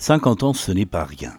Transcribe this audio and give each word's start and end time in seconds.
50 0.00 0.44
ans, 0.44 0.52
ce 0.52 0.70
n'est 0.70 0.86
pas 0.86 1.04
rien. 1.04 1.36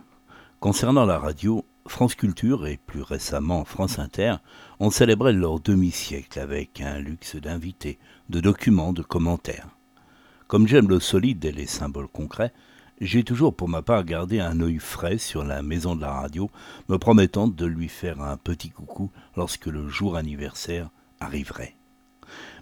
Concernant 0.60 1.06
la 1.06 1.18
radio, 1.18 1.66
France 1.88 2.14
Culture 2.14 2.68
et 2.68 2.76
plus 2.76 3.02
récemment 3.02 3.64
France 3.64 4.00
Inter 4.00 4.36
ont 4.82 4.90
célébré 4.90 5.32
leur 5.32 5.62
demi-siècle 5.62 6.38
avec 6.40 6.82
un 6.82 7.00
luxe 7.00 7.38
d'invités, 7.38 8.00
de 8.28 8.42
documents, 8.42 8.92
de 8.92 9.02
commentaires. 9.02 9.70
Comme 10.48 10.68
j'aime 10.68 10.90
le 10.90 11.00
solide 11.00 11.46
et 11.46 11.54
les 11.54 11.68
symboles 11.68 12.10
concrets, 12.10 12.52
j'ai 13.00 13.24
toujours 13.24 13.56
pour 13.56 13.70
ma 13.70 13.82
part 13.82 14.04
gardé 14.04 14.42
un 14.42 14.60
œil 14.60 14.80
frais 14.80 15.18
sur 15.18 15.46
la 15.46 15.64
maison 15.64 15.96
de 15.96 16.02
la 16.02 16.12
radio, 16.12 16.52
me 16.90 16.98
promettant 16.98 17.48
de 17.48 17.66
lui 17.66 17.88
faire 17.88 18.22
un 18.22 18.36
petit 18.36 18.72
coucou 18.72 19.10
lorsque 19.38 19.68
le 19.68 19.88
jour 19.88 20.18
anniversaire 20.18 20.90
arriverait. 21.22 21.79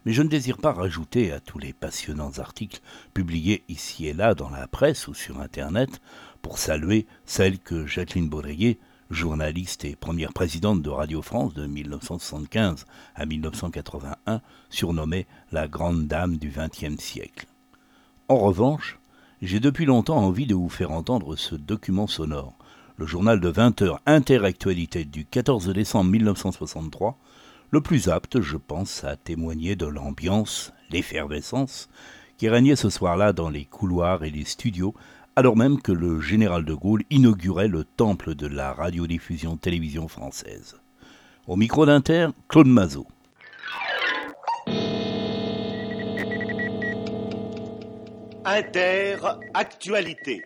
Mais 0.05 0.13
je 0.13 0.21
ne 0.21 0.29
désire 0.29 0.57
pas 0.57 0.73
rajouter 0.73 1.31
à 1.31 1.39
tous 1.39 1.59
les 1.59 1.73
passionnants 1.73 2.37
articles 2.37 2.81
publiés 3.13 3.63
ici 3.67 4.07
et 4.07 4.13
là 4.13 4.33
dans 4.35 4.49
la 4.49 4.67
presse 4.67 5.07
ou 5.07 5.13
sur 5.13 5.39
Internet 5.39 6.01
pour 6.41 6.57
saluer 6.57 7.07
celle 7.25 7.59
que 7.59 7.85
Jacqueline 7.85 8.29
Baudrier, 8.29 8.79
journaliste 9.09 9.85
et 9.85 9.95
première 9.95 10.33
présidente 10.33 10.81
de 10.81 10.89
Radio 10.89 11.21
France 11.21 11.53
de 11.53 11.65
1975 11.65 12.85
à 13.15 13.25
1981, 13.25 14.41
surnommait 14.69 15.27
la 15.51 15.67
grande 15.67 16.07
dame 16.07 16.37
du 16.37 16.49
XXe 16.55 17.01
siècle. 17.01 17.47
En 18.29 18.37
revanche, 18.37 18.99
j'ai 19.41 19.59
depuis 19.59 19.85
longtemps 19.85 20.17
envie 20.17 20.47
de 20.47 20.55
vous 20.55 20.69
faire 20.69 20.91
entendre 20.91 21.35
ce 21.35 21.55
document 21.55 22.07
sonore, 22.07 22.57
le 22.97 23.05
journal 23.05 23.39
de 23.39 23.49
20 23.49 23.81
heures 23.83 24.01
Interactualité 24.05 25.05
du 25.05 25.25
14 25.25 25.69
décembre 25.69 26.09
1963, 26.09 27.17
le 27.69 27.81
plus 27.81 28.09
apte, 28.09 28.41
je 28.41 28.57
pense, 28.57 29.03
à 29.03 29.15
témoigner 29.15 29.75
de 29.75 29.85
l'ambiance, 29.85 30.73
l'effervescence 30.89 31.89
qui 32.37 32.49
régnait 32.49 32.75
ce 32.75 32.89
soir-là 32.89 33.33
dans 33.33 33.49
les 33.49 33.65
couloirs 33.65 34.23
et 34.23 34.29
les 34.29 34.45
studios, 34.45 34.93
alors 35.35 35.57
même 35.57 35.81
que 35.81 35.91
le 35.91 36.21
général 36.21 36.65
de 36.65 36.73
Gaulle 36.73 37.03
inaugurait 37.09 37.67
le 37.67 37.83
temple 37.83 38.35
de 38.35 38.47
la 38.47 38.73
radiodiffusion 38.73 39.57
télévision 39.57 40.07
française. 40.07 40.77
Au 41.47 41.55
micro 41.55 41.85
d'Inter, 41.85 42.29
Claude 42.47 42.67
Mazot. 42.67 43.07
Inter 48.45 49.17
Actualité. 49.53 50.41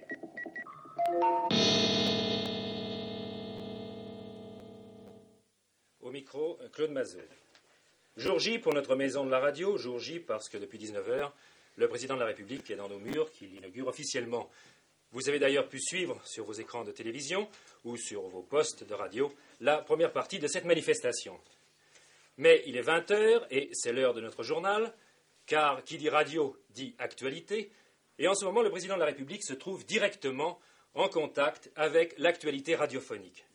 Micro, 6.11 6.59
Claude 6.73 6.91
Mazot. 6.91 7.19
Jour 8.17 8.39
J 8.39 8.59
pour 8.59 8.73
notre 8.73 8.95
maison 8.95 9.25
de 9.25 9.31
la 9.31 9.39
radio, 9.39 9.77
jour 9.77 9.99
J 9.99 10.19
parce 10.19 10.49
que 10.49 10.57
depuis 10.57 10.77
19h, 10.77 11.31
le 11.77 11.87
président 11.87 12.15
de 12.15 12.19
la 12.19 12.25
République 12.25 12.69
est 12.69 12.75
dans 12.75 12.89
nos 12.89 12.99
murs, 12.99 13.31
qu'il 13.31 13.55
inaugure 13.55 13.87
officiellement. 13.87 14.49
Vous 15.11 15.29
avez 15.29 15.39
d'ailleurs 15.39 15.69
pu 15.69 15.79
suivre 15.79 16.21
sur 16.25 16.45
vos 16.45 16.53
écrans 16.53 16.83
de 16.83 16.91
télévision 16.91 17.49
ou 17.85 17.97
sur 17.97 18.23
vos 18.23 18.41
postes 18.41 18.83
de 18.83 18.93
radio 18.93 19.33
la 19.61 19.77
première 19.77 20.11
partie 20.11 20.39
de 20.39 20.47
cette 20.47 20.65
manifestation. 20.65 21.39
Mais 22.37 22.63
il 22.65 22.75
est 22.75 22.81
20h 22.81 23.47
et 23.49 23.69
c'est 23.73 23.93
l'heure 23.93 24.13
de 24.13 24.21
notre 24.21 24.43
journal, 24.43 24.93
car 25.45 25.83
qui 25.83 25.97
dit 25.97 26.09
radio 26.09 26.57
dit 26.69 26.95
actualité, 26.99 27.71
et 28.19 28.27
en 28.27 28.35
ce 28.35 28.45
moment, 28.45 28.61
le 28.61 28.69
président 28.69 28.95
de 28.95 28.99
la 28.99 29.07
République 29.07 29.43
se 29.43 29.53
trouve 29.53 29.85
directement 29.85 30.59
en 30.93 31.07
contact 31.07 31.71
avec 31.75 32.17
l'actualité 32.17 32.75
radiophonique. 32.75 33.45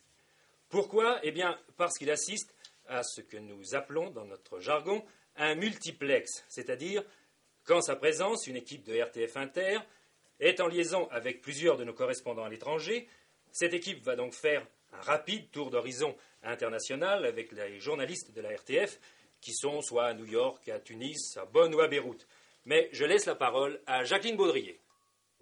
Pourquoi? 0.69 1.21
Eh 1.23 1.31
bien, 1.31 1.59
parce 1.77 1.97
qu'il 1.99 2.11
assiste 2.11 2.55
à 2.89 3.03
ce 3.03 3.21
que 3.21 3.37
nous 3.37 3.75
appelons, 3.75 4.11
dans 4.11 4.25
notre 4.25 4.61
jargon, 4.61 5.05
un 5.37 5.55
multiplex, 5.55 6.45
c'est-à-dire 6.49 7.05
qu'en 7.65 7.81
sa 7.81 7.97
présence, 7.97 8.47
une 8.47 8.57
équipe 8.57 8.85
de 8.85 8.97
RTF 8.97 9.37
Inter 9.37 9.79
est 10.41 10.61
en 10.61 10.69
liaison 10.69 11.09
avec 11.11 11.41
plusieurs 11.41 11.77
de 11.77 11.85
nos 11.85 11.93
correspondants 11.93 12.45
à 12.45 12.49
l'étranger. 12.49 13.09
Cette 13.53 13.75
équipe 13.75 14.03
va 14.03 14.17
donc 14.17 14.35
faire 14.35 14.67
un 14.93 15.01
rapide 15.01 15.51
tour 15.51 15.71
d'horizon 15.71 16.17
international 16.43 17.25
avec 17.27 17.53
les 17.53 17.81
journalistes 17.81 18.33
de 18.33 18.41
la 18.41 18.55
RTF 18.55 19.01
qui 19.41 19.53
sont 19.53 19.81
soit 19.83 20.07
à 20.07 20.15
New 20.15 20.27
York, 20.27 20.69
à 20.69 20.79
Tunis, 20.79 21.37
à 21.37 21.45
Bonn 21.45 21.75
ou 21.75 21.81
à 21.81 21.89
Beyrouth. 21.89 22.27
Mais 22.65 22.89
je 22.93 23.05
laisse 23.05 23.27
la 23.27 23.35
parole 23.35 23.81
à 23.87 24.05
Jacqueline 24.05 24.37
Baudrier. 24.37 24.81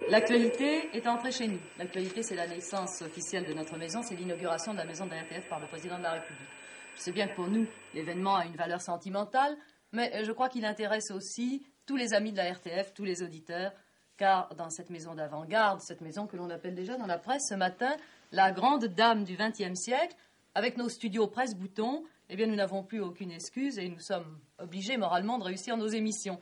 L'actualité 0.09 0.95
est 0.97 1.07
entrée 1.07 1.33
chez 1.33 1.49
nous. 1.49 1.61
L'actualité, 1.79 2.23
c'est 2.23 2.35
la 2.35 2.47
naissance 2.47 3.01
officielle 3.03 3.47
de 3.47 3.55
notre 3.55 3.79
maison, 3.79 4.03
c'est 4.03 4.17
l'inauguration 4.17 4.73
de 4.73 4.79
la 4.79 4.85
maison 4.85 5.07
de 5.07 5.15
RTF 5.15 5.49
par 5.49 5.61
le 5.61 5.67
président 5.67 5.99
de 5.99 6.03
la 6.03 6.13
République. 6.13 6.49
Je 6.97 7.01
sais 7.01 7.13
bien 7.13 7.27
que 7.29 7.35
pour 7.35 7.49
nous, 7.49 7.67
l'événement 7.95 8.37
a 8.37 8.45
une 8.45 8.57
valeur 8.57 8.81
sentimentale, 8.81 9.57
mais 9.93 10.25
je 10.25 10.33
crois 10.33 10.49
qu'il 10.49 10.65
intéresse 10.65 11.11
aussi 11.11 11.67
tous 11.87 11.97
les 11.97 12.13
amis 12.13 12.33
de 12.33 12.37
la 12.37 12.53
RTF, 12.53 12.93
tous 12.93 13.05
les 13.05 13.23
auditeurs, 13.23 13.73
car 14.17 14.55
dans 14.57 14.71
cette 14.71 14.91
maison 14.91 15.15
d'avant-garde, 15.15 15.81
cette 15.81 16.01
maison 16.01 16.27
que 16.27 16.37
l'on 16.37 16.51
appelle 16.51 16.75
déjà 16.75 16.97
dans 16.97 17.07
la 17.07 17.19
presse 17.19 17.49
ce 17.49 17.55
matin, 17.55 17.97
la 18.31 18.53
grande 18.53 18.87
dame 18.87 19.25
du 19.25 19.37
XXe 19.37 19.75
siècle, 19.75 20.15
avec 20.55 20.77
nos 20.77 20.89
studios 20.89 21.27
presse-bouton, 21.27 22.05
eh 22.31 22.37
bien, 22.37 22.47
nous 22.47 22.55
n'avons 22.55 22.83
plus 22.83 23.01
aucune 23.01 23.33
excuse 23.33 23.79
et 23.79 23.89
nous 23.89 24.01
sommes 24.01 24.39
obligés 24.59 24.97
moralement 24.97 25.39
de 25.39 25.45
réussir 25.45 25.77
nos 25.77 25.89
émissions. 25.89 26.41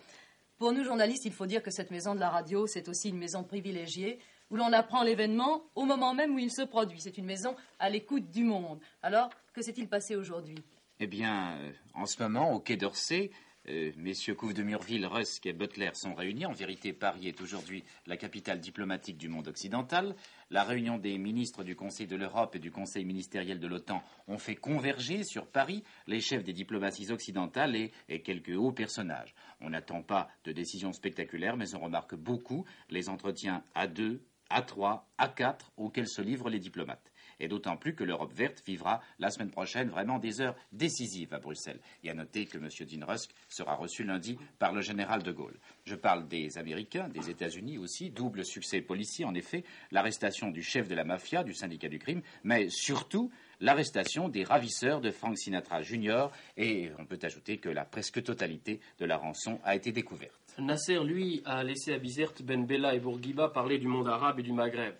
Pour 0.62 0.73
nous, 0.73 0.84
journalistes, 0.84 1.25
il 1.25 1.33
faut 1.33 1.47
dire 1.47 1.61
que 1.61 1.73
cette 1.73 1.91
maison 1.91 2.15
de 2.15 2.21
la 2.21 2.31
radio, 2.31 2.69
c'est 2.69 2.87
aussi 2.87 3.09
une 3.09 3.19
maison 3.19 3.43
privilégiée 3.43 4.21
où 4.49 4.55
l'on 4.55 4.73
apprend 4.73 5.03
l'événement 5.03 5.65
au 5.75 5.84
moment 5.84 6.15
même 6.15 6.37
où 6.37 6.39
il 6.39 6.53
se 6.53 6.62
produit. 6.62 7.00
C'est 7.00 7.19
une 7.19 7.25
maison 7.25 7.56
à 7.81 7.91
l'écoute 7.91 8.31
du 8.31 8.45
monde. 8.45 8.78
Alors, 9.03 9.28
que 9.55 9.61
s'est-il 9.61 9.89
passé 9.89 10.15
aujourd'hui? 10.15 10.55
Eh 11.00 11.09
bien, 11.09 11.56
euh, 11.56 11.73
en 11.95 12.06
ce 12.06 12.23
moment, 12.23 12.53
au 12.53 12.61
Quai 12.61 12.77
d'Orsay, 12.77 13.33
euh, 13.69 13.93
messieurs 13.97 14.34
Couve 14.34 14.55
de 14.55 14.62
Murville, 14.62 15.06
Rusk 15.06 15.47
et 15.47 15.53
Butler 15.53 15.91
sont 15.95 16.15
réunis. 16.15 16.47
En 16.47 16.53
vérité, 16.53 16.93
Paris 16.93 17.28
est 17.28 17.41
aujourd'hui 17.41 17.84
la 18.06 18.17
capitale 18.17 18.61
diplomatique 18.61 19.17
du 19.17 19.28
monde 19.28 19.47
occidental. 19.47 20.17
La 20.50 20.65
réunion 20.65 20.99
des 20.99 21.17
ministres 21.17 21.62
du 21.62 21.77
Conseil 21.77 22.09
de 22.09 22.17
l'Europe 22.17 22.56
et 22.56 22.59
du 22.59 22.73
Conseil 22.73 23.05
ministériel 23.05 23.61
de 23.61 23.69
l'OTAN 23.69 24.03
ont 24.27 24.39
fait 24.39 24.56
converger 24.56 25.23
sur 25.23 25.47
Paris 25.47 25.84
les 26.09 26.21
chefs 26.21 26.43
des 26.43 26.53
diplomaties 26.53 27.12
occidentales 27.12 27.77
et, 27.77 27.93
et 28.09 28.23
quelques 28.23 28.56
hauts 28.56 28.73
personnages. 28.73 29.34
On 29.61 29.71
n'attend 29.71 30.03
pas 30.03 30.29
de 30.44 30.50
décisions 30.50 30.93
spectaculaires, 30.93 31.56
mais 31.56 31.75
on 31.77 31.81
remarque 31.81 32.17
beaucoup 32.17 32.65
les 32.91 33.09
entretiens 33.09 33.62
à 33.77 33.87
deux, 33.87 34.25
à 34.50 34.62
trois, 34.62 35.09
à 35.19 35.29
quatre 35.29 35.73
auxquels 35.77 36.09
se 36.09 36.21
livrent 36.21 36.50
les 36.50 36.59
diplomates 36.59 37.12
et 37.43 37.49
d'autant 37.49 37.77
plus 37.77 37.95
que 37.95 38.05
l'Europe 38.05 38.33
verte 38.33 38.63
vivra 38.65 39.03
la 39.19 39.31
semaine 39.31 39.51
prochaine 39.51 39.91
vraiment 39.91 40.19
des 40.19 40.41
heures 40.41 40.57
décisives 40.73 41.35
à 41.35 41.39
Bruxelles. 41.39 41.81
Et 42.05 42.11
à 42.11 42.15
noter 42.15 42.47
que 42.47 42.57
M. 42.57 42.69
Dean 42.69 43.07
Rusk 43.07 43.31
sera 43.49 43.75
reçu 43.75 44.05
lundi 44.05 44.39
par 44.59 44.73
le 44.73 44.81
général 44.81 45.23
de 45.23 45.33
Gaulle. 45.33 45.59
Je 45.85 45.97
parle 45.97 46.29
des 46.29 46.57
Américains, 46.57 47.09
des 47.09 47.29
États-Unis 47.29 47.79
aussi, 47.79 48.11
double 48.11 48.45
succès 48.45 48.81
policier 48.81 49.25
en 49.25 49.35
effet, 49.35 49.65
l'arrestation 49.91 50.51
du 50.51 50.63
chef 50.63 50.89
de 50.89 50.95
la 50.95 51.05
mafia, 51.05 51.43
du 51.43 51.53
syndicat 51.53 51.89
du 51.89 51.99
crime, 51.99 52.23
mais 52.45 52.69
surtout 52.71 53.31
l'arrestation 53.61 54.29
des 54.29 54.45
ravisseurs 54.45 55.01
de 55.01 55.11
Frank 55.11 55.37
Sinatra 55.37 55.83
Jr. 55.83 56.29
et 56.57 56.91
on 56.99 57.07
peut 57.07 57.19
ajouter 57.23 57.59
que 57.59 57.69
la 57.69 57.85
presque 57.85 58.23
totalité 58.23 58.81
de 58.99 59.05
la 59.05 59.17
rançon 59.17 59.61
a 59.65 59.75
été 59.75 59.91
découverte. 59.91 60.33
Nasser, 60.59 61.03
lui, 61.03 61.43
a 61.45 61.65
laissé 61.65 61.93
à 61.93 61.99
Bizerte, 61.99 62.43
Ben 62.43 62.67
Bella 62.67 62.95
et 62.95 63.01
Bourguiba 63.01 63.49
parler 63.49 63.79
du 63.79 63.89
monde 63.89 64.09
arabe 64.09 64.41
et 64.41 64.43
du 64.43 64.53
Maghreb. 64.53 64.95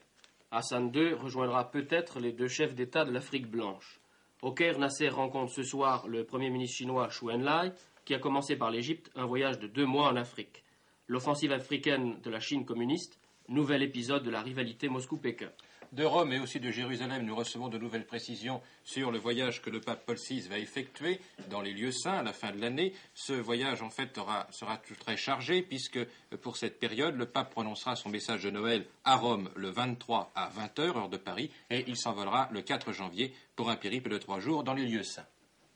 Hassan 0.55 0.93
II 0.95 1.15
rejoindra 1.15 1.71
peut-être 1.71 2.21
les 2.21 2.33
deux 2.33 2.47
chefs 2.47 2.75
d'État 2.75 3.07
de 3.07 3.11
l'Afrique 3.11 3.51
blanche. 3.51 4.01
Au 4.43 4.53
Caire, 4.53 4.79
Nasser 4.79 5.09
rencontre 5.09 5.51
ce 5.51 5.63
soir 5.63 6.07
le 6.09 6.25
Premier 6.25 6.51
ministre 6.51 6.77
chinois 6.77 7.09
Xu 7.09 7.31
Enlai, 7.31 7.73
qui 8.05 8.13
a 8.13 8.19
commencé 8.19 8.57
par 8.57 8.71
l'Égypte 8.71 9.11
un 9.15 9.25
voyage 9.25 9.59
de 9.59 9.67
deux 9.67 9.87
mois 9.87 10.09
en 10.09 10.17
Afrique. 10.17 10.63
L'offensive 11.07 11.53
africaine 11.53 12.21
de 12.21 12.29
la 12.29 12.39
Chine 12.39 12.67
communiste, 12.67 13.19
nouvel 13.49 13.83
épisode 13.83 14.25
de 14.25 14.31
la 14.31 14.43
rivalité 14.43 14.91
Moscou-Pékin. 14.91 15.51
De 15.93 16.05
Rome 16.05 16.33
et 16.33 16.39
aussi 16.39 16.59
de 16.59 16.71
Jérusalem, 16.71 17.27
nous 17.27 17.37
recevons 17.37 17.69
de 17.69 17.77
nouvelles 17.77 18.07
précisions 18.07 18.63
sur 18.83 19.11
le 19.11 19.19
voyage 19.19 19.61
que 19.61 19.69
le 19.69 19.79
pape 19.79 20.07
Paul 20.07 20.17
VI 20.17 20.41
va 20.49 20.59
effectuer 20.59 21.21
dans 21.51 21.61
les 21.61 21.75
lieux 21.75 21.93
saints 21.93 22.17
à 22.17 22.23
la 22.23 22.33
fin 22.33 22.51
de 22.51 22.59
l'année. 22.59 22.95
Ce 23.15 23.35
voyage, 23.35 23.83
en 23.83 23.91
fait, 23.91 24.19
sera 24.53 24.79
tout 24.79 24.95
très 24.95 25.19
chargé 25.19 25.61
puisque 25.61 25.99
pour 26.41 26.57
cette 26.57 26.81
période, 26.81 27.15
le 27.17 27.27
pape 27.27 27.51
prononcera 27.51 27.95
son 27.95 28.09
message 28.09 28.45
de 28.45 28.51
Noël 28.51 28.87
à 29.05 29.17
Rome 29.17 29.51
le 29.55 29.69
23 29.69 30.33
à 30.35 30.49
20h, 30.49 30.97
heure 30.97 31.09
de 31.11 31.19
Paris, 31.19 31.51
et 31.69 31.85
il 31.87 31.99
s'envolera 31.99 32.49
le 32.53 32.63
4 32.63 32.93
janvier 32.93 33.35
pour 33.55 33.69
un 33.69 33.77
périple 33.77 34.09
de 34.09 34.17
trois 34.17 34.41
jours 34.41 34.65
dans 34.65 34.73
les 34.73 34.87
lieux 34.87 35.03
saints. 35.03 35.27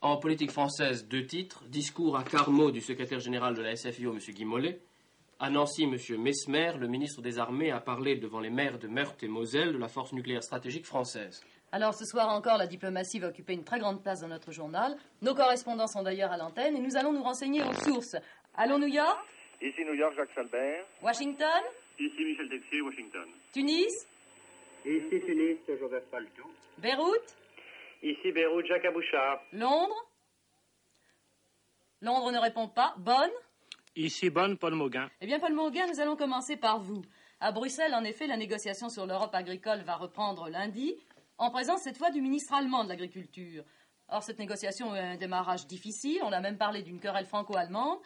En 0.01 0.17
politique 0.17 0.51
française, 0.51 1.07
deux 1.07 1.27
titres. 1.27 1.63
Discours 1.67 2.17
à 2.17 2.23
Carmaux 2.23 2.71
du 2.71 2.81
secrétaire 2.81 3.19
général 3.19 3.53
de 3.53 3.61
la 3.61 3.75
SFIO, 3.75 4.13
M. 4.13 4.19
Guy 4.19 4.45
Mollet, 4.45 4.79
à 5.39 5.49
Nancy, 5.49 5.83
M. 5.83 5.97
Mesmer, 6.19 6.73
le 6.79 6.87
ministre 6.87 7.21
des 7.21 7.37
Armées, 7.37 7.71
a 7.71 7.79
parlé 7.79 8.15
devant 8.15 8.39
les 8.39 8.49
maires 8.49 8.79
de 8.79 8.87
Meurthe 8.87 9.23
et 9.23 9.27
Moselle 9.27 9.73
de 9.73 9.77
la 9.77 9.87
force 9.87 10.13
nucléaire 10.13 10.43
stratégique 10.43 10.85
française. 10.85 11.43
Alors 11.71 11.93
ce 11.93 12.05
soir 12.05 12.29
encore, 12.29 12.57
la 12.57 12.65
diplomatie 12.65 13.19
va 13.19 13.27
occuper 13.27 13.53
une 13.53 13.63
très 13.63 13.79
grande 13.79 14.01
place 14.01 14.21
dans 14.21 14.29
notre 14.29 14.51
journal. 14.51 14.95
Nos 15.21 15.35
correspondants 15.35 15.87
sont 15.87 16.01
d'ailleurs 16.01 16.31
à 16.31 16.37
l'antenne 16.37 16.75
et 16.77 16.79
nous 16.79 16.95
allons 16.95 17.11
nous 17.13 17.23
renseigner 17.23 17.61
aux 17.61 17.73
sources. 17.73 18.15
Allons 18.55 18.79
New 18.79 18.87
York? 18.87 19.19
Ici 19.61 19.83
New 19.85 19.93
York, 19.93 20.13
Jacques 20.15 20.33
Salbert. 20.33 20.85
Washington? 21.03 21.61
Ici 21.99 22.23
Michel 22.23 22.49
Texier, 22.49 22.81
Washington. 22.81 23.27
Tunis? 23.51 24.07
Ici 24.85 25.21
Tunis, 25.25 25.57
Joseph 25.67 26.05
Paltou. 26.09 26.49
Beyrouth? 26.77 27.35
Ici 28.01 28.31
Beyrouth, 28.31 28.65
Jacques 28.67 28.85
Abouchard. 28.85 29.41
Londres? 29.51 30.05
Londres 32.01 32.31
ne 32.31 32.39
répond 32.39 32.67
pas. 32.69 32.93
Bonn? 32.97 33.29
Ici 33.97 34.29
Bonne, 34.29 34.57
Paul 34.57 34.75
Mauguin. 34.75 35.09
Eh 35.21 35.25
bien, 35.25 35.39
Paul 35.39 35.53
Mauguin, 35.53 35.87
nous 35.91 35.99
allons 35.99 36.15
commencer 36.15 36.55
par 36.55 36.79
vous. 36.79 37.01
À 37.39 37.51
Bruxelles, 37.51 37.95
en 37.95 38.03
effet, 38.03 38.27
la 38.27 38.37
négociation 38.37 38.89
sur 38.89 39.07
l'Europe 39.07 39.33
agricole 39.33 39.79
va 39.79 39.95
reprendre 39.95 40.49
lundi, 40.49 40.93
en 41.39 41.49
présence 41.49 41.81
cette 41.81 41.97
fois 41.97 42.11
du 42.11 42.21
ministre 42.21 42.53
allemand 42.53 42.83
de 42.83 42.89
l'Agriculture. 42.89 43.63
Or, 44.09 44.21
cette 44.21 44.37
négociation 44.37 44.95
est 44.95 44.99
un 44.99 45.17
démarrage 45.17 45.65
difficile. 45.65 46.19
On 46.21 46.31
a 46.31 46.39
même 46.41 46.59
parlé 46.59 46.83
d'une 46.83 46.99
querelle 46.99 47.25
franco-allemande. 47.25 47.97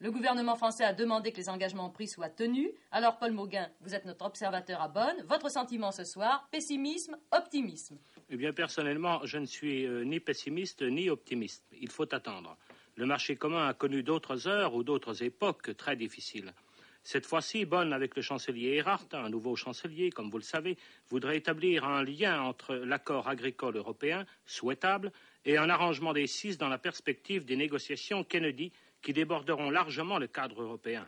Le 0.00 0.10
gouvernement 0.10 0.56
français 0.56 0.82
a 0.82 0.92
demandé 0.92 1.30
que 1.30 1.36
les 1.36 1.48
engagements 1.48 1.90
pris 1.90 2.08
soient 2.08 2.28
tenus. 2.28 2.70
Alors, 2.90 3.16
Paul 3.16 3.30
Mauguin, 3.30 3.70
vous 3.82 3.94
êtes 3.94 4.04
notre 4.04 4.26
observateur 4.26 4.80
à 4.80 4.88
Bonn. 4.88 5.14
Votre 5.28 5.48
sentiment 5.48 5.92
ce 5.92 6.02
soir 6.02 6.48
Pessimisme, 6.50 7.16
optimisme? 7.30 7.98
Eh 8.30 8.36
bien, 8.36 8.52
personnellement, 8.52 9.20
je 9.24 9.38
ne 9.38 9.46
suis 9.46 9.86
euh, 9.86 10.02
ni 10.02 10.18
pessimiste 10.18 10.82
ni 10.82 11.08
optimiste. 11.08 11.64
Il 11.80 11.92
faut 11.92 12.12
attendre. 12.12 12.58
Le 12.96 13.04
marché 13.04 13.36
commun 13.36 13.68
a 13.68 13.74
connu 13.74 14.02
d'autres 14.02 14.48
heures 14.48 14.74
ou 14.74 14.82
d'autres 14.82 15.22
époques 15.22 15.76
très 15.76 15.96
difficiles. 15.96 16.54
Cette 17.02 17.26
fois-ci, 17.26 17.66
Bonn, 17.66 17.92
avec 17.92 18.16
le 18.16 18.22
chancelier 18.22 18.76
Erhard, 18.76 19.06
un 19.12 19.28
nouveau 19.28 19.54
chancelier, 19.54 20.10
comme 20.10 20.30
vous 20.30 20.38
le 20.38 20.42
savez, 20.42 20.78
voudrait 21.08 21.36
établir 21.36 21.84
un 21.84 22.02
lien 22.02 22.40
entre 22.40 22.74
l'accord 22.74 23.28
agricole 23.28 23.76
européen, 23.76 24.24
souhaitable, 24.46 25.12
et 25.44 25.58
un 25.58 25.68
arrangement 25.68 26.14
des 26.14 26.26
six 26.26 26.56
dans 26.56 26.68
la 26.68 26.78
perspective 26.78 27.44
des 27.44 27.56
négociations 27.56 28.24
Kennedy 28.24 28.72
qui 29.02 29.12
déborderont 29.12 29.70
largement 29.70 30.18
le 30.18 30.26
cadre 30.26 30.62
européen. 30.62 31.06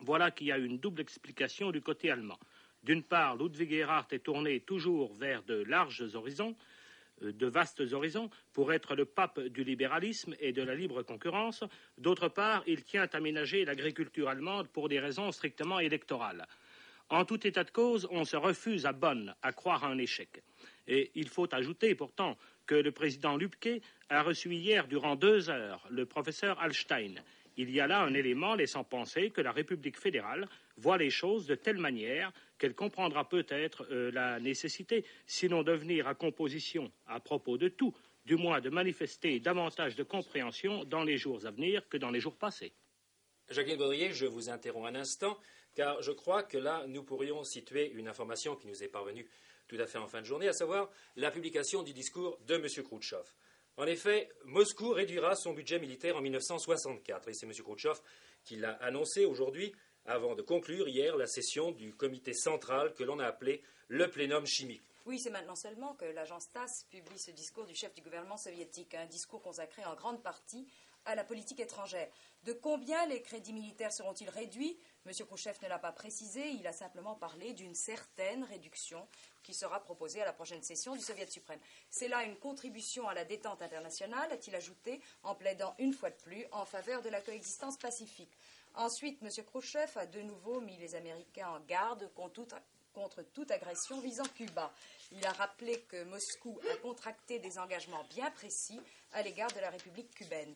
Voilà 0.00 0.32
qu'il 0.32 0.48
y 0.48 0.52
a 0.52 0.58
une 0.58 0.78
double 0.78 1.00
explication 1.00 1.70
du 1.70 1.80
côté 1.80 2.10
allemand. 2.10 2.38
D'une 2.82 3.02
part, 3.02 3.36
Ludwig 3.36 3.72
Erhard 3.72 4.08
est 4.10 4.24
tourné 4.24 4.60
toujours 4.60 5.14
vers 5.14 5.42
de 5.44 5.62
larges 5.62 6.14
horizons, 6.14 6.56
de 7.20 7.46
vastes 7.46 7.92
horizons, 7.92 8.30
pour 8.52 8.72
être 8.72 8.94
le 8.94 9.04
pape 9.04 9.40
du 9.40 9.64
libéralisme 9.64 10.34
et 10.40 10.52
de 10.52 10.62
la 10.62 10.74
libre 10.74 11.02
concurrence. 11.02 11.64
D'autre 11.98 12.28
part, 12.28 12.62
il 12.66 12.84
tient 12.84 13.08
à 13.12 13.20
ménager 13.20 13.64
l'agriculture 13.64 14.28
allemande 14.28 14.68
pour 14.68 14.88
des 14.88 15.00
raisons 15.00 15.32
strictement 15.32 15.78
électorales. 15.78 16.46
En 17.10 17.24
tout 17.24 17.44
état 17.44 17.64
de 17.64 17.70
cause, 17.70 18.06
on 18.12 18.24
se 18.24 18.36
refuse 18.36 18.86
à 18.86 18.92
Bonn 18.92 19.34
à 19.42 19.52
croire 19.52 19.84
à 19.84 19.88
un 19.88 19.98
échec. 19.98 20.42
Et 20.86 21.10
il 21.16 21.28
faut 21.28 21.52
ajouter 21.52 21.94
pourtant 21.96 22.38
que 22.66 22.76
le 22.76 22.92
président 22.92 23.36
Lübke 23.36 23.82
a 24.08 24.22
reçu 24.22 24.54
hier 24.54 24.86
durant 24.86 25.16
deux 25.16 25.50
heures 25.50 25.84
le 25.90 26.06
professeur 26.06 26.60
Hallstein. 26.60 27.14
Il 27.60 27.70
y 27.70 27.78
a 27.78 27.86
là 27.86 28.00
un 28.00 28.14
élément 28.14 28.54
laissant 28.54 28.84
penser 28.84 29.28
que 29.28 29.42
la 29.42 29.52
République 29.52 29.98
fédérale 29.98 30.48
voit 30.78 30.96
les 30.96 31.10
choses 31.10 31.46
de 31.46 31.54
telle 31.54 31.76
manière 31.76 32.32
qu'elle 32.56 32.74
comprendra 32.74 33.28
peut-être 33.28 33.86
euh, 33.90 34.10
la 34.12 34.40
nécessité, 34.40 35.04
sinon 35.26 35.62
de 35.62 35.72
venir 35.72 36.08
à 36.08 36.14
composition 36.14 36.90
à 37.06 37.20
propos 37.20 37.58
de 37.58 37.68
tout, 37.68 37.94
du 38.24 38.36
moins 38.36 38.62
de 38.62 38.70
manifester 38.70 39.40
davantage 39.40 39.94
de 39.94 40.02
compréhension 40.02 40.84
dans 40.84 41.04
les 41.04 41.18
jours 41.18 41.44
à 41.44 41.50
venir 41.50 41.86
que 41.90 41.98
dans 41.98 42.10
les 42.10 42.20
jours 42.20 42.34
passés. 42.34 42.72
Jacqueline 43.50 43.76
Baudrier, 43.76 44.14
je 44.14 44.24
vous 44.24 44.48
interromps 44.48 44.88
un 44.88 44.94
instant, 44.94 45.36
car 45.74 46.00
je 46.00 46.12
crois 46.12 46.42
que 46.42 46.56
là, 46.56 46.86
nous 46.86 47.02
pourrions 47.02 47.44
situer 47.44 47.90
une 47.92 48.08
information 48.08 48.56
qui 48.56 48.68
nous 48.68 48.82
est 48.82 48.88
parvenue 48.88 49.28
tout 49.68 49.76
à 49.78 49.86
fait 49.86 49.98
en 49.98 50.06
fin 50.06 50.22
de 50.22 50.26
journée, 50.26 50.48
à 50.48 50.54
savoir 50.54 50.88
la 51.14 51.30
publication 51.30 51.82
du 51.82 51.92
discours 51.92 52.38
de 52.46 52.54
M. 52.54 52.66
Khrouchtchev. 52.84 53.24
En 53.80 53.86
effet, 53.86 54.28
Moscou 54.44 54.90
réduira 54.90 55.34
son 55.34 55.54
budget 55.54 55.78
militaire 55.78 56.14
en 56.14 56.20
1964, 56.20 57.28
et 57.28 57.32
c'est 57.32 57.46
M. 57.46 57.52
Khrouchtchev 57.54 57.98
qui 58.44 58.56
l'a 58.56 58.72
annoncé 58.72 59.24
aujourd'hui, 59.24 59.72
avant 60.04 60.34
de 60.34 60.42
conclure 60.42 60.86
hier 60.86 61.16
la 61.16 61.26
session 61.26 61.72
du 61.72 61.94
comité 61.94 62.34
central 62.34 62.92
que 62.92 63.04
l'on 63.04 63.18
a 63.18 63.24
appelé 63.24 63.62
le 63.88 64.06
plénum 64.10 64.44
chimique. 64.44 64.82
Oui, 65.06 65.18
c'est 65.18 65.30
maintenant 65.30 65.56
seulement 65.56 65.94
que 65.94 66.04
l'agence 66.04 66.50
TASS 66.52 66.84
publie 66.90 67.18
ce 67.18 67.30
discours 67.30 67.64
du 67.64 67.74
chef 67.74 67.94
du 67.94 68.02
gouvernement 68.02 68.36
soviétique, 68.36 68.94
un 68.94 69.06
discours 69.06 69.40
consacré 69.40 69.82
en 69.86 69.94
grande 69.94 70.22
partie 70.22 70.66
à 71.04 71.14
la 71.14 71.24
politique 71.24 71.60
étrangère. 71.60 72.08
De 72.44 72.52
combien 72.52 73.04
les 73.06 73.20
crédits 73.20 73.52
militaires 73.52 73.92
seront-ils 73.92 74.30
réduits? 74.30 74.78
M. 75.06 75.12
Khrouchtchev 75.12 75.58
ne 75.62 75.68
l'a 75.68 75.78
pas 75.78 75.92
précisé, 75.92 76.50
il 76.50 76.66
a 76.66 76.72
simplement 76.72 77.14
parlé 77.14 77.52
d'une 77.52 77.74
certaine 77.74 78.44
réduction 78.44 79.06
qui 79.42 79.54
sera 79.54 79.80
proposée 79.80 80.22
à 80.22 80.24
la 80.24 80.32
prochaine 80.32 80.62
session 80.62 80.94
du 80.94 81.02
Soviet 81.02 81.30
suprême. 81.30 81.60
C'est 81.90 82.08
là 82.08 82.22
une 82.24 82.36
contribution 82.36 83.08
à 83.08 83.14
la 83.14 83.24
détente 83.24 83.62
internationale, 83.62 84.30
a-t-il 84.32 84.54
ajouté, 84.54 85.00
en 85.22 85.34
plaidant 85.34 85.74
une 85.78 85.92
fois 85.92 86.10
de 86.10 86.16
plus 86.16 86.46
en 86.52 86.64
faveur 86.64 87.02
de 87.02 87.08
la 87.08 87.20
coexistence 87.20 87.76
pacifique. 87.78 88.32
Ensuite, 88.74 89.22
M. 89.22 89.28
Khrouchtchev 89.44 89.98
a 89.98 90.06
de 90.06 90.20
nouveau 90.20 90.60
mis 90.60 90.76
les 90.76 90.94
Américains 90.94 91.48
en 91.48 91.60
garde 91.60 92.10
contre 92.14 93.22
toute 93.32 93.50
agression 93.50 94.00
visant 94.00 94.28
Cuba. 94.34 94.72
Il 95.12 95.26
a 95.26 95.32
rappelé 95.32 95.80
que 95.82 96.04
Moscou 96.04 96.58
a 96.72 96.76
contracté 96.76 97.38
des 97.38 97.58
engagements 97.58 98.04
bien 98.04 98.30
précis 98.30 98.80
à 99.12 99.22
l'égard 99.22 99.50
de 99.52 99.60
la 99.60 99.70
République 99.70 100.14
cubaine. 100.14 100.54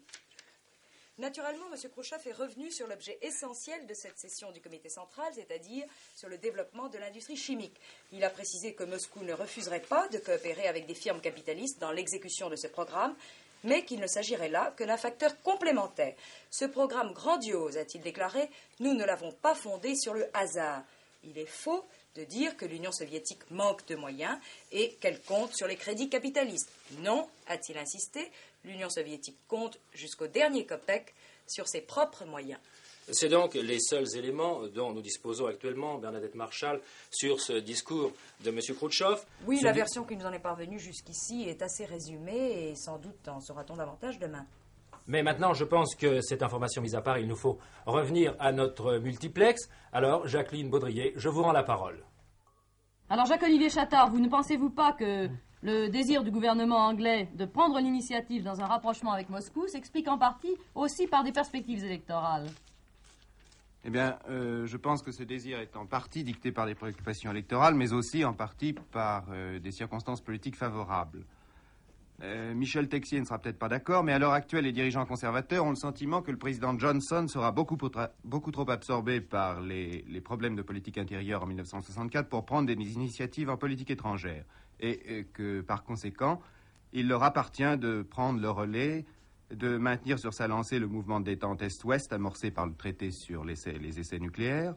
Naturellement, 1.19 1.67
M. 1.73 1.91
Khrouchtchev 1.91 2.29
est 2.29 2.33
revenu 2.33 2.73
sur 2.73 2.89
l'objet 2.89 3.17
essentiel 3.23 3.87
de 3.87 3.95
cette 3.95 4.19
session 4.19 4.51
du 4.51 4.61
comité 4.61 4.89
central, 4.89 5.33
c'est-à-dire 5.33 5.85
sur 6.17 6.29
le 6.29 6.39
développement 6.39 6.89
de 6.89 6.99
l'industrie 6.99 7.37
chimique. 7.37 7.81
Il 8.11 8.25
a 8.25 8.31
précisé 8.31 8.75
que 8.75 8.83
Moscou 8.83 9.23
ne 9.23 9.33
refuserait 9.33 9.79
pas 9.79 10.09
de 10.09 10.19
coopérer 10.19 10.67
avec 10.67 10.87
des 10.87 10.95
firmes 10.95 11.21
capitalistes 11.21 11.81
dans 11.81 11.93
l'exécution 11.93 12.51
de 12.51 12.57
ce 12.57 12.67
programme, 12.67 13.15
mais 13.63 13.85
qu'il 13.85 14.01
ne 14.01 14.09
s'agirait 14.09 14.49
là 14.49 14.73
que 14.77 14.83
d'un 14.83 14.97
facteur 14.97 15.41
complémentaire. 15.43 16.17
Ce 16.51 16.65
programme 16.65 17.13
grandiose, 17.13 17.77
a-t-il 17.77 18.03
déclaré, 18.03 18.51
nous 18.81 18.93
ne 18.93 19.05
l'avons 19.05 19.31
pas 19.31 19.55
fondé 19.55 19.95
sur 19.95 20.15
le 20.15 20.29
hasard. 20.35 20.83
Il 21.23 21.39
est 21.39 21.47
faux 21.47 21.85
de 22.15 22.25
dire 22.25 22.57
que 22.57 22.65
l'Union 22.65 22.93
soviétique 22.93 23.51
manque 23.51 23.87
de 23.87 23.97
moyens 23.97 24.39
et 24.73 24.93
qu'elle 25.01 25.21
compte 25.23 25.55
sur 25.55 25.67
les 25.67 25.77
crédits 25.77 26.09
capitalistes. 26.09 26.71
Non, 27.01 27.29
a-t-il 27.49 27.79
insisté, 27.79 28.31
l'Union 28.65 28.89
soviétique 28.89 29.39
compte 29.49 29.79
jusqu'au 29.93 30.27
dernier 30.27 30.65
copec 30.65 31.15
sur 31.47 31.69
ses 31.69 31.81
propres 31.81 32.25
moyens. 32.25 32.61
C'est 33.13 33.29
donc 33.29 33.55
les 33.55 33.81
seuls 33.81 34.17
éléments 34.17 34.67
dont 34.69 34.93
nous 34.93 35.03
disposons 35.03 35.47
actuellement, 35.47 35.99
Bernadette 35.99 36.35
Marshall, 36.35 36.81
sur 37.11 37.39
ce 37.39 37.53
discours 37.53 38.13
de 38.43 38.49
M. 38.49 38.61
Khrouchtchev. 38.75 39.21
Oui, 39.47 39.61
la 39.61 39.73
version 39.73 40.05
qui 40.05 40.17
nous 40.17 40.25
en 40.25 40.33
est 40.33 40.39
parvenue 40.39 40.79
jusqu'ici 40.79 41.45
est 41.47 41.61
assez 41.61 41.85
résumée 41.85 42.71
et 42.71 42.75
sans 42.77 42.97
doute 42.97 43.29
en 43.29 43.41
saura-t-on 43.43 43.77
davantage 43.77 44.19
demain. 44.19 44.47
Mais 45.07 45.23
maintenant, 45.23 45.53
je 45.53 45.65
pense 45.65 45.95
que 45.95 46.21
cette 46.23 46.43
information 46.43 46.81
mise 46.81 46.95
à 46.95 47.03
part, 47.03 47.19
il 47.19 47.29
nous 47.29 47.37
faut 47.37 47.59
revenir 47.85 48.35
à 48.39 48.53
notre 48.53 48.99
multiplex. 48.99 49.69
Alors, 49.93 50.27
Jacqueline 50.27 50.71
Baudrier, 50.71 51.13
je 51.17 51.29
vous 51.29 51.43
rends 51.43 51.53
la 51.53 51.63
parole. 51.63 52.05
Alors, 53.11 53.27
Jacques-Olivier 53.27 53.69
Chattard, 53.69 54.11
vous 54.11 54.19
ne 54.19 54.29
pensez-vous 54.29 54.71
pas 54.71 54.93
que 54.93 55.29
le 55.63 55.89
désir 55.89 56.25
du 56.25 56.31
gouvernement 56.31 56.87
anglais 56.87 57.29
de 57.35 57.45
prendre 57.45 57.79
l'initiative 57.79 58.43
dans 58.43 58.61
un 58.61 58.67
rapprochement 58.67 59.13
avec 59.13 59.29
Moscou 59.29 59.67
s'explique 59.69 60.09
en 60.09 60.19
partie 60.19 60.57
aussi 60.75 61.07
par 61.07 61.23
des 61.23 61.33
perspectives 61.33 61.85
électorales? 61.85 62.47
Eh 63.87 63.91
bien, 63.91 64.19
euh, 64.31 64.65
je 64.65 64.77
pense 64.79 65.03
que 65.03 65.13
ce 65.13 65.23
désir 65.23 65.61
est 65.61 65.77
en 65.77 65.85
partie 65.85 66.25
dicté 66.25 66.53
par 66.53 66.65
des 66.65 66.75
préoccupations 66.75 67.31
électorales, 67.31 67.75
mais 67.75 67.93
aussi 67.93 68.25
en 68.25 68.33
partie 68.33 68.73
par 68.73 69.27
euh, 69.31 69.59
des 69.59 69.73
circonstances 69.73 70.23
politiques 70.23 70.57
favorables. 70.57 71.27
Euh, 72.23 72.55
Michel 72.55 72.89
Texier 72.89 73.19
ne 73.19 73.25
sera 73.25 73.39
peut-être 73.39 73.59
pas 73.59 73.69
d'accord, 73.69 74.05
mais 74.05 74.13
à 74.13 74.19
l'heure 74.19 74.33
actuelle, 74.33 74.65
les 74.65 74.73
dirigeants 74.73 75.05
conservateurs 75.05 75.65
ont 75.65 75.71
le 75.71 75.77
sentiment 75.77 76.23
que 76.23 76.31
le 76.31 76.37
président 76.37 76.79
Johnson 76.79 77.27
sera 77.27 77.51
beaucoup, 77.51 77.77
trop 77.77 78.71
absorbé 78.71 79.21
par 79.21 79.61
les, 79.61 80.05
problèmes 80.23 80.55
de 80.55 80.63
politique 80.63 80.97
intérieure 80.97 81.43
en 81.43 81.47
1964 81.47 82.29
pour 82.29 82.45
prendre 82.45 82.67
des 82.67 82.75
initiatives 82.75 83.51
en 83.51 83.57
politique 83.57 83.91
étrangère 83.91 84.45
et 84.81 85.27
que 85.33 85.61
par 85.61 85.83
conséquent, 85.85 86.41
il 86.93 87.09
leur 87.09 87.23
appartient 87.23 87.77
de 87.79 88.03
prendre 88.03 88.41
le 88.41 88.51
relais, 88.51 89.05
de 89.51 89.77
maintenir 89.77 90.19
sur 90.19 90.33
sa 90.33 90.47
lancée 90.47 90.79
le 90.79 90.87
mouvement 90.87 91.21
de 91.21 91.27
détente 91.27 91.63
Est-Ouest 91.63 92.13
amorcé 92.13 92.51
par 92.51 92.67
le 92.67 92.75
traité 92.75 93.11
sur 93.11 93.45
les 93.45 93.69
essais 93.99 94.19
nucléaires, 94.19 94.75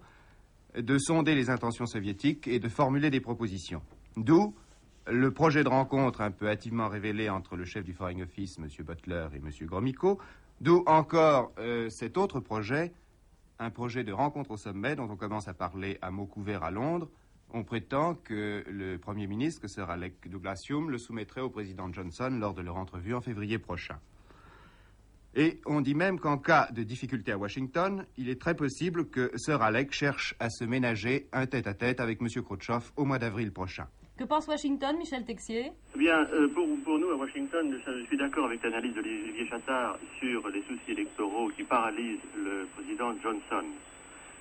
de 0.76 0.98
sonder 0.98 1.36
les 1.36 1.50
intentions 1.50 1.86
soviétiques 1.86 2.48
et 2.48 2.60
de 2.60 2.68
formuler 2.68 3.10
des 3.10 3.22
propositions. 3.22 3.82
D'où 4.16 4.56
le 5.10 5.32
projet 5.32 5.64
de 5.64 5.70
rencontre 5.70 6.22
un 6.22 6.32
peu 6.32 6.50
hâtivement 6.50 6.90
révélé 6.90 7.30
entre 7.30 7.56
le 7.56 7.66
chef 7.66 7.84
du 7.84 7.94
Foreign 7.94 8.22
Office, 8.22 8.58
M. 8.60 8.68
Butler, 8.86 9.28
et 9.34 9.38
M. 9.38 9.50
Gromyko, 9.62 10.20
d'où 10.62 10.84
encore 10.86 11.52
euh, 11.60 11.90
cet 11.90 12.18
autre 12.18 12.40
projet, 12.40 12.94
un 13.60 13.70
projet 13.70 14.04
de 14.04 14.12
rencontre 14.12 14.52
au 14.52 14.58
sommet 14.58 14.96
dont 14.96 15.10
on 15.10 15.16
commence 15.16 15.48
à 15.48 15.54
parler 15.54 15.98
à 16.02 16.12
mots 16.12 16.26
couverts 16.26 16.64
à 16.64 16.72
Londres, 16.72 17.10
on 17.52 17.64
prétend 17.64 18.16
que 18.16 18.66
le 18.68 18.98
Premier 18.98 19.28
ministre, 19.28 19.62
que 19.62 19.70
sera 19.70 19.94
Alec 19.94 20.30
Douglas 20.30 20.62
Hume, 20.70 20.90
le 20.90 20.98
soumettrait 20.98 21.42
au 21.42 21.50
président 21.50 21.92
Johnson 21.92 22.30
lors 22.38 22.54
de 22.54 22.62
leur 22.62 22.76
entrevue 22.76 23.16
en 23.16 23.22
février 23.22 23.58
prochain. 23.58 23.98
Et 25.34 25.62
on 25.66 25.82
dit 25.82 25.96
même 25.96 26.20
qu'en 26.20 26.38
cas 26.38 26.68
de 26.72 26.84
difficulté 26.84 27.32
à 27.32 27.38
Washington, 27.38 28.06
il 28.18 28.28
est 28.28 28.42
très 28.42 28.56
possible 28.56 29.08
que 29.08 29.32
Sir 29.38 29.62
Alec 29.62 29.94
cherche 29.94 30.36
à 30.40 30.50
se 30.50 30.66
ménager 30.66 31.30
un 31.32 31.46
tête-à-tête 31.46 32.00
avec 32.00 32.22
M. 32.22 32.28
Khrouchtchev 32.44 32.92
au 32.98 33.06
mois 33.06 33.20
d'avril 33.20 33.54
prochain. 33.54 33.88
Que 34.18 34.24
pense 34.24 34.48
Washington, 34.48 34.98
Michel 34.98 35.24
Texier? 35.26 35.72
Eh 35.94 36.00
Bien, 36.00 36.26
euh, 36.34 36.48
pour, 36.48 36.98
nous 36.98 37.10
à 37.12 37.16
Washington, 37.16 37.80
je 37.86 38.06
suis 38.06 38.18
d'accord 38.18 38.46
avec 38.46 38.64
l'analyse 38.64 38.96
de 38.96 39.00
Olivier 39.00 39.46
Chattard 39.48 40.00
sur 40.20 40.50
les 40.50 40.64
soucis 40.64 40.94
électoraux 40.94 41.50
qui 41.50 41.62
paralysent 41.64 42.26
le 42.36 42.68
président 42.76 43.14
Johnson. 43.22 43.64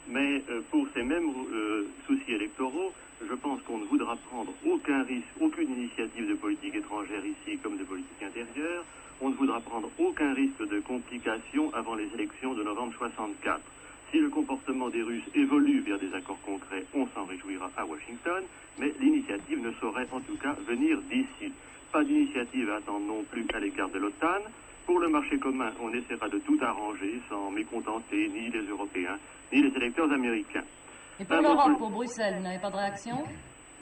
Mais 0.08 0.42
euh, 0.48 0.62
pour 0.70 0.86
ces 0.94 1.02
mêmes 1.02 1.28
euh, 1.52 1.84
soucis 2.06 2.32
électoraux, 2.32 2.94
je 3.20 3.34
pense 3.34 3.60
qu'on 3.62 3.76
ne 3.76 3.84
voudra 3.84 4.16
prendre 4.16 4.54
aucun 4.64 5.02
risque, 5.02 5.28
aucune 5.38 5.70
initiative 5.70 6.26
de 6.26 6.34
politique 6.36 6.74
étrangère 6.74 7.26
ici 7.26 7.58
comme 7.58 7.76
de 7.76 7.84
politique 7.84 8.22
intérieure. 8.22 8.82
On 9.20 9.28
ne 9.28 9.34
voudra 9.34 9.60
prendre 9.60 9.90
aucun 9.98 10.32
risque 10.32 10.66
de 10.66 10.80
complications 10.80 11.70
avant 11.74 11.96
les 11.96 12.08
élections 12.14 12.54
de 12.54 12.62
novembre 12.62 12.94
64. 12.96 13.60
Si 14.10 14.18
le 14.18 14.28
comportement 14.30 14.88
des 14.88 15.02
Russes 15.02 15.28
évolue 15.34 15.80
vers 15.80 15.98
des 15.98 16.12
accords 16.14 16.40
concrets, 16.42 16.84
on 16.94 17.06
s'en 17.08 17.24
réjouira 17.24 17.70
à 17.76 17.84
Washington, 17.84 18.44
mais 18.78 18.92
l'initiative 19.00 19.60
ne 19.60 19.72
saurait 19.80 20.06
en 20.12 20.20
tout 20.20 20.36
cas 20.36 20.54
venir 20.66 21.00
d'ici. 21.10 21.52
Pas 21.92 22.04
d'initiative 22.04 22.70
à 22.70 22.76
attendre 22.76 23.06
non 23.06 23.24
plus 23.24 23.44
à 23.52 23.58
l'égard 23.58 23.88
de 23.90 23.98
l'OTAN. 23.98 24.42
Pour 24.86 25.00
le 25.00 25.08
marché 25.08 25.38
commun, 25.38 25.72
on 25.80 25.92
essaiera 25.92 26.28
de 26.28 26.38
tout 26.38 26.58
arranger 26.60 27.20
sans 27.28 27.50
mécontenter 27.50 28.28
ni 28.28 28.48
les 28.50 28.66
Européens 28.68 29.18
ni 29.52 29.62
les 29.62 29.76
électeurs 29.76 30.10
américains. 30.12 30.64
Et 31.18 31.24
pour 31.24 31.40
l'Europe, 31.40 31.78
pour 31.78 31.90
Bruxelles, 31.90 32.36
vous 32.36 32.42
n'avez 32.42 32.60
pas 32.60 32.70
de 32.70 32.76
réaction? 32.76 33.24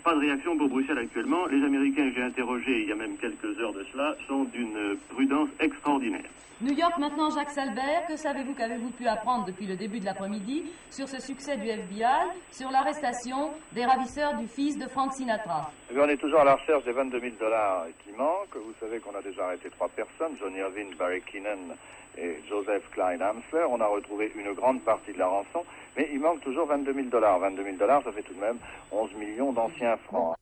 Pas 0.05 0.15
de 0.15 0.21
réaction 0.21 0.55
pour 0.59 0.69
Bruxelles 0.69 0.99
actuellement. 0.99 1.47
Les 1.47 1.65
Américains 1.65 2.11
que 2.11 2.15
j'ai 2.15 2.23
interrogés 2.23 2.83
il 2.83 2.89
y 2.91 2.93
a 2.93 2.95
même 2.95 3.17
quelques 3.17 3.59
heures 3.59 3.73
de 3.73 3.87
cela 3.91 4.15
sont 4.29 4.45
d'une 4.45 4.99
prudence 5.09 5.49
extraordinaire. 5.61 6.29
New 6.61 6.75
York 6.75 6.99
maintenant, 6.99 7.31
Jacques 7.31 7.51
Salbert, 7.51 8.07
que 8.07 8.17
savez-vous, 8.17 8.53
qu'avez-vous 8.55 8.91
pu 8.91 9.07
apprendre 9.07 9.47
depuis 9.47 9.67
le 9.67 9.77
début 9.77 10.01
de 10.01 10.05
l'après-midi 10.05 10.65
sur 10.91 11.09
ce 11.09 11.21
succès 11.21 11.57
du 11.57 11.69
FBI, 11.69 12.05
sur 12.51 12.71
l'arrestation 12.71 13.51
des 13.73 13.87
ravisseurs 13.87 14.37
du 14.37 14.47
fils 14.47 14.79
de 14.79 14.87
Frank 14.89 15.15
Sinatra? 15.15 15.71
Eh 15.91 15.99
On 15.99 16.09
est 16.09 16.19
toujours 16.19 16.41
à 16.41 16.45
la 16.45 16.57
recherche 16.57 16.85
des 16.85 16.93
22 16.93 17.21
000 17.21 17.33
dollars 17.41 17.87
qui 18.05 18.13
manquent. 18.13 18.57
Vous 18.57 18.75
savez 18.79 19.01
qu'on 19.01 19.15
a 19.15 19.23
déjà 19.23 19.47
arrêté 19.47 19.71
trois 19.71 19.89
personnes, 19.89 20.37
John 20.39 20.55
Irving, 20.55 20.95
Barry 20.97 21.23
Keenan 21.23 21.75
et 22.19 22.39
Joseph 22.49 22.83
Klein 22.93 23.21
Hamsler. 23.21 23.67
On 23.69 23.81
a 23.81 23.87
retrouvé 23.87 24.33
une 24.35 24.53
grande 24.55 24.83
partie 24.83 25.13
de 25.13 25.19
la 25.19 25.27
rançon, 25.27 25.65
mais 25.97 26.09
il 26.13 26.21
manque 26.21 26.41
toujours 26.43 26.67
22 26.67 26.93
000 26.93 27.07
dollars. 27.09 27.39
22 27.41 27.65
000 27.65 27.77
dollars, 27.77 28.03
ça 28.05 28.13
fait 28.13 28.23
tout 28.23 28.35
de 28.35 28.41
même 28.41 28.59
11 28.91 29.15
millions 29.15 29.53
d'anciens 29.53 29.97
francs. 29.99 30.37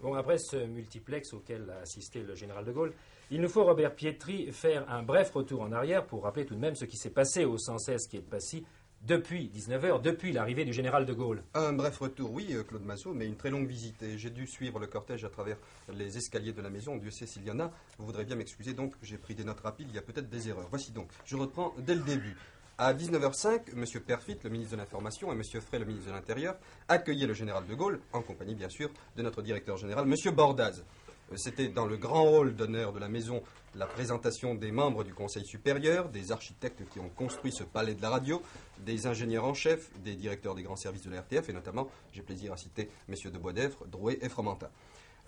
Bon, 0.00 0.14
après 0.14 0.38
ce 0.38 0.56
multiplex 0.56 1.32
auquel 1.32 1.68
a 1.70 1.82
assisté 1.82 2.22
le 2.22 2.36
général 2.36 2.64
de 2.64 2.70
Gaulle, 2.70 2.92
il 3.30 3.40
nous 3.40 3.48
faut, 3.48 3.64
Robert 3.64 3.94
Pietri, 3.94 4.52
faire 4.52 4.88
un 4.88 5.02
bref 5.02 5.32
retour 5.32 5.62
en 5.62 5.72
arrière 5.72 6.06
pour 6.06 6.22
rappeler 6.22 6.46
tout 6.46 6.54
de 6.54 6.60
même 6.60 6.76
ce 6.76 6.84
qui 6.84 6.96
s'est 6.96 7.12
passé 7.12 7.44
au 7.44 7.58
116 7.58 8.06
qui 8.06 8.18
est 8.18 8.30
passé 8.30 8.62
depuis 9.02 9.50
19h, 9.54 10.02
depuis 10.02 10.32
l'arrivée 10.32 10.64
du 10.64 10.72
général 10.72 11.06
de 11.06 11.12
Gaulle. 11.12 11.42
Un 11.54 11.72
bref 11.72 11.98
retour, 11.98 12.32
oui, 12.32 12.48
euh, 12.52 12.62
Claude 12.62 12.84
Massot, 12.84 13.14
mais 13.14 13.26
une 13.26 13.36
très 13.36 13.50
longue 13.50 13.66
visite. 13.66 14.02
Et 14.02 14.18
j'ai 14.18 14.30
dû 14.30 14.46
suivre 14.46 14.78
le 14.78 14.86
cortège 14.86 15.24
à 15.24 15.28
travers 15.28 15.56
les 15.92 16.18
escaliers 16.18 16.52
de 16.52 16.62
la 16.62 16.70
maison. 16.70 16.96
Dieu 16.96 17.10
sait 17.10 17.26
s'il 17.26 17.44
y 17.44 17.50
en 17.50 17.60
a. 17.60 17.70
Vous 17.98 18.06
voudrez 18.06 18.24
bien 18.24 18.36
m'excuser, 18.36 18.74
donc 18.74 18.94
j'ai 19.02 19.18
pris 19.18 19.34
des 19.34 19.44
notes 19.44 19.60
rapides. 19.60 19.88
Il 19.90 19.94
y 19.94 19.98
a 19.98 20.02
peut-être 20.02 20.28
des 20.28 20.48
erreurs. 20.48 20.66
Voici 20.70 20.92
donc. 20.92 21.08
Je 21.24 21.36
reprends 21.36 21.74
dès 21.78 21.94
le 21.94 22.02
début. 22.02 22.36
À 22.80 22.94
19h05, 22.94 23.72
M. 23.74 23.84
Perfit, 24.06 24.38
le 24.44 24.50
ministre 24.50 24.74
de 24.74 24.78
l'Information, 24.80 25.32
et 25.32 25.34
M. 25.34 25.42
Frey, 25.60 25.80
le 25.80 25.84
ministre 25.84 26.10
de 26.10 26.14
l'Intérieur, 26.14 26.56
accueillaient 26.86 27.26
le 27.26 27.34
général 27.34 27.66
de 27.66 27.74
Gaulle, 27.74 27.98
en 28.12 28.22
compagnie 28.22 28.54
bien 28.54 28.68
sûr 28.68 28.88
de 29.16 29.22
notre 29.22 29.42
directeur 29.42 29.76
général, 29.76 30.06
M. 30.06 30.32
Bordaz. 30.32 30.84
C'était 31.36 31.68
dans 31.68 31.86
le 31.86 31.96
grand 31.96 32.26
hall 32.28 32.54
d'honneur 32.54 32.92
de 32.92 32.98
la 32.98 33.08
maison 33.08 33.42
la 33.74 33.86
présentation 33.86 34.54
des 34.54 34.72
membres 34.72 35.04
du 35.04 35.12
Conseil 35.12 35.44
supérieur, 35.44 36.08
des 36.08 36.32
architectes 36.32 36.82
qui 36.90 37.00
ont 37.00 37.10
construit 37.10 37.52
ce 37.52 37.64
palais 37.64 37.94
de 37.94 38.02
la 38.02 38.10
radio, 38.10 38.42
des 38.78 39.06
ingénieurs 39.06 39.44
en 39.44 39.54
chef, 39.54 39.90
des 40.02 40.14
directeurs 40.14 40.54
des 40.54 40.62
grands 40.62 40.76
services 40.76 41.02
de 41.02 41.10
la 41.10 41.20
RTF, 41.20 41.48
et 41.48 41.52
notamment, 41.52 41.88
j'ai 42.12 42.22
plaisir 42.22 42.52
à 42.52 42.56
citer 42.56 42.88
messieurs 43.08 43.30
de 43.30 43.38
Boisdèvre, 43.38 43.86
Drouet 43.86 44.18
et 44.22 44.28
Fromentin. 44.28 44.68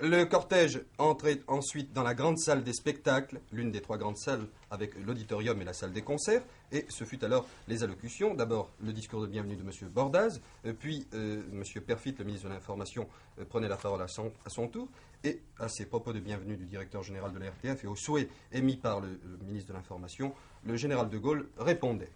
Le 0.03 0.25
cortège 0.25 0.81
entrait 0.97 1.43
ensuite 1.47 1.93
dans 1.93 2.03
la 2.03 2.15
grande 2.15 2.39
salle 2.39 2.65
des 2.65 2.73
spectacles, 2.73 3.39
l'une 3.53 3.71
des 3.71 3.83
trois 3.83 3.99
grandes 3.99 4.17
salles 4.17 4.47
avec 4.71 4.95
l'auditorium 5.05 5.61
et 5.61 5.65
la 5.67 5.75
salle 5.75 5.93
des 5.93 6.01
concerts, 6.01 6.43
et 6.73 6.87
ce 6.89 7.05
fut 7.05 7.23
alors 7.23 7.47
les 7.69 7.83
allocutions. 7.83 8.33
D'abord 8.33 8.71
le 8.83 8.95
discours 8.95 9.21
de 9.21 9.27
bienvenue 9.27 9.57
de 9.57 9.63
M. 9.63 9.71
Bordaz, 9.91 10.41
puis 10.79 11.07
euh, 11.13 11.43
M. 11.53 11.83
Perfit, 11.83 12.15
le 12.19 12.25
ministre 12.25 12.49
de 12.49 12.55
l'Information, 12.55 13.07
euh, 13.39 13.45
prenait 13.45 13.69
la 13.69 13.77
parole 13.77 14.01
à 14.01 14.09
son, 14.09 14.69
tour, 14.69 14.89
et 15.25 15.41
à 15.59 15.69
ces 15.69 15.87
propos 15.87 16.13
de 16.13 16.21
bienvenue 16.21 16.57
du 16.57 16.67
directeur 16.67 17.03
général 17.03 17.33
de 17.33 17.39
la 17.39 17.51
RTF 17.51 17.85
et 17.85 17.87
aux 17.87 17.97
souhaits 17.97 18.29
émis 18.53 18.77
par 18.77 19.01
le, 19.01 19.21
le 19.25 19.45
ministre 19.45 19.69
de 19.69 19.75
l'Information, 19.77 20.35
le 20.65 20.77
général 20.77 21.09
de 21.09 21.19
Gaulle 21.19 21.49
répondait. 21.59 22.11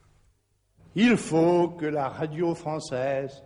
Il 0.95 1.17
faut 1.17 1.71
que 1.71 1.87
la 1.87 2.09
radio 2.09 2.55
française, 2.55 3.43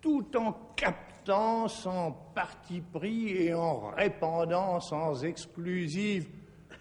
tout 0.00 0.36
en 0.36 0.52
captant 0.76 1.68
sans 1.68 2.12
parti 2.34 2.82
pris 2.82 3.30
et 3.30 3.54
en 3.54 3.90
répandant 3.90 4.78
sans 4.80 5.24
exclusive 5.24 6.28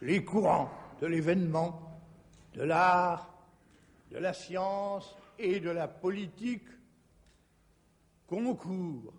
les 0.01 0.23
courants 0.23 0.69
de 0.99 1.07
l'événement, 1.07 1.79
de 2.53 2.63
l'art, 2.63 3.33
de 4.11 4.17
la 4.17 4.33
science 4.33 5.15
et 5.39 5.59
de 5.59 5.69
la 5.69 5.87
politique, 5.87 6.67
concourt 8.27 9.13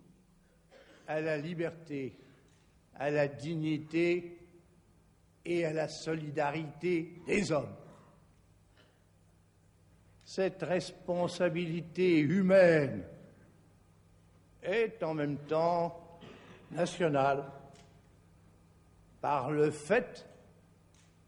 à 1.07 1.21
la 1.21 1.37
liberté, 1.37 2.17
à 2.95 3.09
la 3.09 3.27
dignité 3.27 4.37
et 5.43 5.65
à 5.65 5.73
la 5.73 5.87
solidarité 5.87 7.21
des 7.25 7.51
hommes. 7.51 7.75
Cette 10.23 10.63
responsabilité 10.63 12.19
humaine 12.19 13.03
est 14.63 15.03
en 15.03 15.13
même 15.13 15.37
temps 15.37 16.19
nationale 16.71 17.45
par 19.21 19.51
le 19.51 19.69
fait 19.71 20.27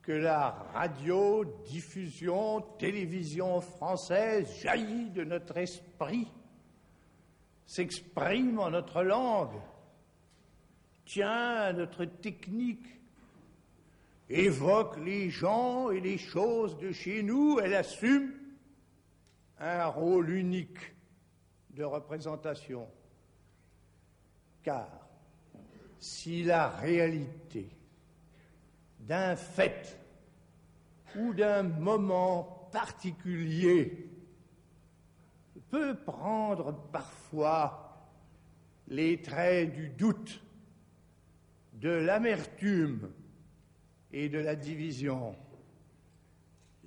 que 0.01 0.13
la 0.13 0.49
radio-diffusion, 0.73 2.61
télévision 2.79 3.59
française 3.59 4.61
jaillit 4.61 5.09
de 5.09 5.23
notre 5.23 5.57
esprit, 5.57 6.27
s'exprime 7.65 8.57
en 8.59 8.69
notre 8.71 9.03
langue, 9.03 9.59
tient 11.07 11.71
notre 11.71 12.03
technique, 12.03 12.85
évoque 14.29 14.97
les 14.97 15.29
gens 15.29 15.89
et 15.89 16.01
les 16.01 16.17
choses 16.17 16.77
de 16.77 16.91
chez 16.91 17.23
nous, 17.23 17.59
elle 17.59 17.73
assume 17.73 18.33
un 19.57 19.85
rôle 19.85 20.29
unique 20.29 20.95
de 21.71 21.85
représentation. 21.85 22.87
Car 24.63 24.89
si 25.97 26.43
la 26.43 26.69
réalité 26.69 27.69
d'un 28.99 29.37
fait 29.37 29.97
ou 31.15 31.33
d'un 31.33 31.63
moment 31.63 32.69
particulier 32.73 34.09
peut 35.69 35.95
prendre 35.95 36.73
parfois 36.91 38.09
les 38.89 39.21
traits 39.21 39.73
du 39.73 39.89
doute, 39.89 40.41
de 41.77 41.89
l'amertume 41.89 43.11
et 44.11 44.29
de 44.29 44.39
la 44.39 44.55
division, 44.55 45.35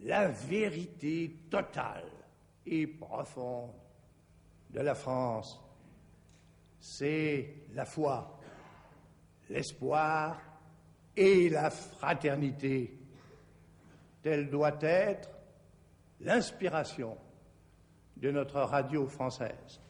la 0.03 0.29
vérité 0.29 1.37
totale 1.51 2.11
et 2.67 2.87
profonde 2.87 3.73
de 4.71 4.81
la 4.81 4.95
France 4.95 5.61
c'est 6.81 7.55
la 7.75 7.85
foi, 7.85 8.39
l'espoir 9.51 10.41
et 11.15 11.51
la 11.51 11.71
fraternité. 11.71 12.99
Telle 14.23 14.49
doit 14.49 14.79
être 14.81 15.29
l'inspiration 16.21 17.17
de 18.17 18.31
notre 18.31 18.61
radio 18.61 19.07
française. 19.07 19.81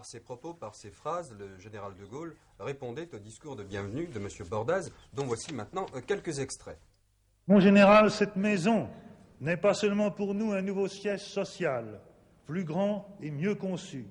Par 0.00 0.06
ses 0.06 0.20
propos, 0.20 0.54
par 0.54 0.74
ses 0.74 0.90
phrases, 0.90 1.36
le 1.38 1.58
général 1.58 1.94
de 1.94 2.06
Gaulle 2.06 2.34
répondait 2.58 3.14
au 3.14 3.18
discours 3.18 3.54
de 3.54 3.62
bienvenue 3.62 4.06
de 4.06 4.18
M. 4.18 4.28
Bordaz, 4.48 4.90
dont 5.12 5.26
voici 5.26 5.52
maintenant 5.52 5.84
quelques 6.06 6.38
extraits. 6.38 6.78
Mon 7.46 7.60
général, 7.60 8.10
cette 8.10 8.36
maison 8.36 8.88
n'est 9.42 9.58
pas 9.58 9.74
seulement 9.74 10.10
pour 10.10 10.32
nous 10.32 10.52
un 10.52 10.62
nouveau 10.62 10.88
siège 10.88 11.20
social, 11.20 12.00
plus 12.46 12.64
grand 12.64 13.14
et 13.20 13.30
mieux 13.30 13.54
conçu. 13.54 14.06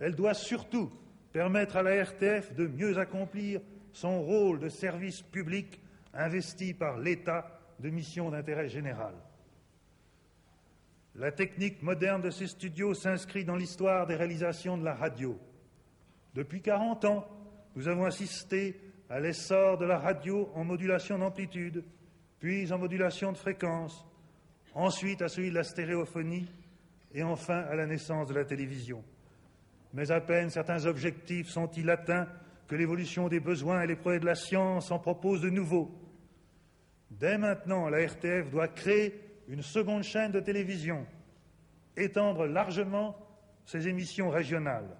Elle 0.00 0.16
doit 0.16 0.34
surtout 0.34 0.90
permettre 1.32 1.76
à 1.76 1.84
la 1.84 2.02
RTF 2.02 2.52
de 2.56 2.66
mieux 2.66 2.98
accomplir 2.98 3.60
son 3.92 4.20
rôle 4.20 4.58
de 4.58 4.68
service 4.68 5.22
public 5.22 5.80
investi 6.14 6.74
par 6.74 6.98
l'État 6.98 7.60
de 7.78 7.90
mission 7.90 8.32
d'intérêt 8.32 8.68
général. 8.68 9.14
La 11.18 11.32
technique 11.32 11.82
moderne 11.82 12.22
de 12.22 12.30
ces 12.30 12.46
studios 12.46 12.94
s'inscrit 12.94 13.44
dans 13.44 13.56
l'histoire 13.56 14.06
des 14.06 14.14
réalisations 14.14 14.78
de 14.78 14.84
la 14.84 14.94
radio. 14.94 15.36
Depuis 16.32 16.62
40 16.62 17.04
ans, 17.06 17.26
nous 17.74 17.88
avons 17.88 18.04
assisté 18.04 18.80
à 19.10 19.18
l'essor 19.18 19.78
de 19.78 19.84
la 19.84 19.98
radio 19.98 20.48
en 20.54 20.62
modulation 20.62 21.18
d'amplitude, 21.18 21.82
puis 22.38 22.72
en 22.72 22.78
modulation 22.78 23.32
de 23.32 23.36
fréquence, 23.36 24.06
ensuite 24.74 25.20
à 25.20 25.28
celui 25.28 25.50
de 25.50 25.56
la 25.56 25.64
stéréophonie, 25.64 26.48
et 27.12 27.24
enfin 27.24 27.62
à 27.62 27.74
la 27.74 27.86
naissance 27.86 28.28
de 28.28 28.34
la 28.34 28.44
télévision. 28.44 29.02
Mais 29.94 30.12
à 30.12 30.20
peine 30.20 30.50
certains 30.50 30.86
objectifs 30.86 31.48
sont-ils 31.48 31.90
atteints 31.90 32.28
que 32.68 32.76
l'évolution 32.76 33.28
des 33.28 33.40
besoins 33.40 33.82
et 33.82 33.88
les 33.88 33.96
progrès 33.96 34.20
de 34.20 34.26
la 34.26 34.36
science 34.36 34.92
en 34.92 35.00
proposent 35.00 35.40
de 35.40 35.50
nouveaux. 35.50 35.90
Dès 37.10 37.38
maintenant, 37.38 37.88
la 37.88 38.06
RTF 38.06 38.50
doit 38.50 38.68
créer 38.68 39.27
une 39.48 39.62
seconde 39.62 40.02
chaîne 40.02 40.30
de 40.30 40.40
télévision, 40.40 41.06
étendre 41.96 42.46
largement 42.46 43.16
ses 43.64 43.88
émissions 43.88 44.30
régionales. 44.30 44.96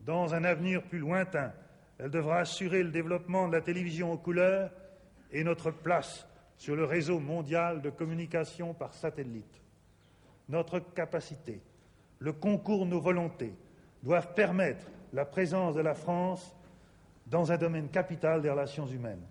Dans 0.00 0.34
un 0.34 0.44
avenir 0.44 0.82
plus 0.82 0.98
lointain, 0.98 1.52
Elle 1.98 2.10
devra 2.10 2.38
assurer 2.38 2.82
le 2.82 2.90
développement 2.90 3.46
de 3.46 3.52
la 3.52 3.60
télévision 3.60 4.10
en 4.10 4.16
couleur 4.16 4.72
et 5.30 5.44
notre 5.44 5.70
place 5.70 6.26
sur 6.56 6.74
le 6.74 6.84
réseau 6.84 7.20
mondial 7.20 7.80
de 7.80 7.90
communication 7.90 8.74
par 8.74 8.92
satellite. 8.92 9.62
Notre 10.48 10.80
capacité, 10.80 11.60
le 12.18 12.32
concours 12.32 12.86
de 12.86 12.90
nos 12.90 13.00
volontés 13.00 13.54
doivent 14.02 14.34
permettre 14.34 14.84
la 15.12 15.24
présence 15.24 15.76
de 15.76 15.80
la 15.80 15.94
France 15.94 16.56
dans 17.26 17.52
un 17.52 17.56
domaine 17.56 17.88
capital 17.88 18.42
des 18.42 18.50
relations 18.50 18.86
humaines. 18.86 19.22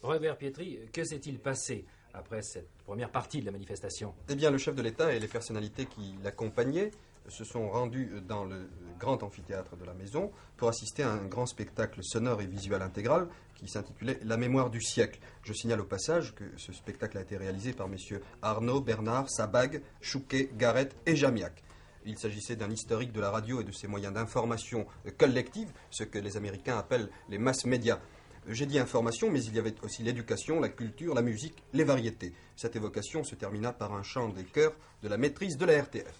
Robert 0.00 0.38
Pietri, 0.38 0.78
que 0.94 1.04
s'est-il 1.04 1.40
passé 1.40 1.84
après 2.14 2.42
cette 2.42 2.68
première 2.84 3.10
partie 3.10 3.40
de 3.40 3.46
la 3.46 3.52
manifestation 3.52 4.14
Eh 4.28 4.34
bien, 4.34 4.50
le 4.50 4.58
chef 4.58 4.74
de 4.74 4.82
l'État 4.82 5.12
et 5.12 5.18
les 5.18 5.28
personnalités 5.28 5.86
qui 5.86 6.14
l'accompagnaient 6.22 6.90
se 7.28 7.44
sont 7.44 7.70
rendus 7.70 8.10
dans 8.26 8.44
le 8.44 8.68
grand 8.98 9.22
amphithéâtre 9.22 9.76
de 9.76 9.84
la 9.84 9.94
maison 9.94 10.30
pour 10.56 10.68
assister 10.68 11.02
à 11.02 11.12
un 11.12 11.24
grand 11.26 11.46
spectacle 11.46 12.02
sonore 12.02 12.40
et 12.42 12.46
visuel 12.46 12.82
intégral 12.82 13.28
qui 13.54 13.68
s'intitulait 13.68 14.18
La 14.24 14.36
mémoire 14.36 14.70
du 14.70 14.80
siècle. 14.80 15.20
Je 15.44 15.52
signale 15.52 15.80
au 15.80 15.84
passage 15.84 16.34
que 16.34 16.44
ce 16.56 16.72
spectacle 16.72 17.18
a 17.18 17.22
été 17.22 17.36
réalisé 17.36 17.72
par 17.72 17.88
messieurs 17.88 18.22
Arnaud, 18.42 18.80
Bernard, 18.80 19.30
Sabag, 19.30 19.82
Chouquet, 20.00 20.50
Garrett 20.56 20.96
et 21.06 21.14
Jamiac. 21.14 21.62
Il 22.04 22.18
s'agissait 22.18 22.56
d'un 22.56 22.70
historique 22.70 23.12
de 23.12 23.20
la 23.20 23.30
radio 23.30 23.60
et 23.60 23.64
de 23.64 23.70
ses 23.70 23.86
moyens 23.86 24.12
d'information 24.12 24.86
collective, 25.18 25.70
ce 25.90 26.02
que 26.02 26.18
les 26.18 26.36
Américains 26.36 26.76
appellent 26.76 27.08
les 27.28 27.38
mass 27.38 27.64
médias. 27.64 28.00
J'ai 28.48 28.66
dit 28.66 28.80
information, 28.80 29.30
mais 29.30 29.44
il 29.44 29.54
y 29.54 29.60
avait 29.60 29.74
aussi 29.84 30.02
l'éducation, 30.02 30.58
la 30.58 30.68
culture, 30.68 31.14
la 31.14 31.22
musique, 31.22 31.62
les 31.72 31.84
variétés. 31.84 32.32
Cette 32.56 32.74
évocation 32.74 33.22
se 33.22 33.36
termina 33.36 33.72
par 33.72 33.94
un 33.94 34.02
chant 34.02 34.30
des 34.30 34.42
chœurs 34.42 34.74
de 35.02 35.08
la 35.08 35.16
maîtrise 35.16 35.56
de 35.56 35.64
la 35.64 35.80
RTF. 35.80 36.12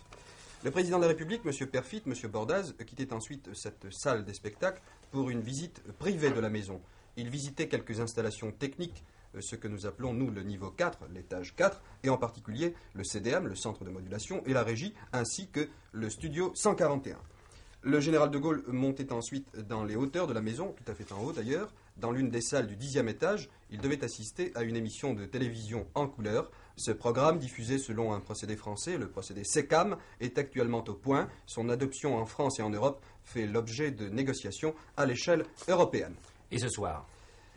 Le 0.63 0.71
président 0.71 0.99
de 0.99 1.03
la 1.03 1.09
République, 1.09 1.43
M. 1.45 1.67
Perfit, 1.67 2.05
M. 2.07 2.15
Bordaz, 2.31 2.75
quittait 2.87 3.13
ensuite 3.13 3.53
cette 3.55 3.93
salle 3.93 4.25
des 4.25 4.35
spectacles 4.35 4.81
pour 5.11 5.31
une 5.31 5.41
visite 5.41 5.83
privée 5.99 6.31
de 6.31 6.39
la 6.39 6.49
maison. 6.49 6.81
Il 7.17 7.29
visitait 7.29 7.67
quelques 7.67 7.99
installations 7.99 8.53
techniques, 8.53 9.03
ce 9.41 9.57
que 9.57 9.67
nous 9.67 9.87
appelons, 9.87 10.15
nous, 10.15 10.31
le 10.31 10.45
niveau 10.45 10.71
4, 10.71 11.07
l'étage 11.13 11.57
4, 11.57 11.83
et 12.05 12.09
en 12.09 12.19
particulier 12.19 12.75
le 12.95 13.03
CDM, 13.03 13.49
le 13.49 13.57
centre 13.57 13.85
de 13.85 13.91
modulation, 13.91 14.45
et 14.47 14.53
la 14.53 14.63
régie, 14.63 14.95
ainsi 15.13 15.49
que 15.49 15.69
le 15.91 16.09
studio 16.09 16.53
141. 16.55 17.19
Le 17.83 17.99
général 17.99 18.31
de 18.31 18.39
Gaulle 18.39 18.63
montait 18.69 19.13
ensuite 19.13 19.59
dans 19.59 19.83
les 19.83 19.97
hauteurs 19.97 20.29
de 20.29 20.33
la 20.33 20.41
maison, 20.41 20.73
tout 20.77 20.89
à 20.89 20.95
fait 20.95 21.11
en 21.11 21.21
haut 21.21 21.33
d'ailleurs, 21.33 21.73
dans 21.97 22.11
l'une 22.11 22.31
des 22.31 22.41
salles 22.41 22.67
du 22.67 22.77
dixième 22.77 23.09
étage. 23.09 23.49
Il 23.71 23.81
devait 23.81 24.05
assister 24.05 24.53
à 24.55 24.63
une 24.63 24.77
émission 24.77 25.15
de 25.15 25.25
télévision 25.25 25.87
en 25.95 26.07
couleur. 26.09 26.51
Ce 26.77 26.91
programme, 26.91 27.39
diffusé 27.39 27.79
selon 27.79 28.13
un 28.13 28.21
procédé 28.21 28.57
français, 28.57 28.97
le 28.99 29.09
procédé 29.09 29.45
SECAM, 29.45 29.97
est 30.21 30.39
actuellement 30.39 30.85
au 30.89 30.95
point. 30.95 31.29
Son 31.47 31.69
adoption 31.69 32.17
en 32.17 32.27
France 32.27 32.59
et 32.59 32.63
en 32.63 32.71
Europe 32.71 33.03
fait 33.25 33.47
l'objet 33.47 33.91
de 33.91 34.09
négociations 34.09 34.75
à 34.97 35.07
l'échelle 35.07 35.45
européenne. 35.69 36.15
Et 36.51 36.59
ce 36.59 36.69
soir? 36.69 37.07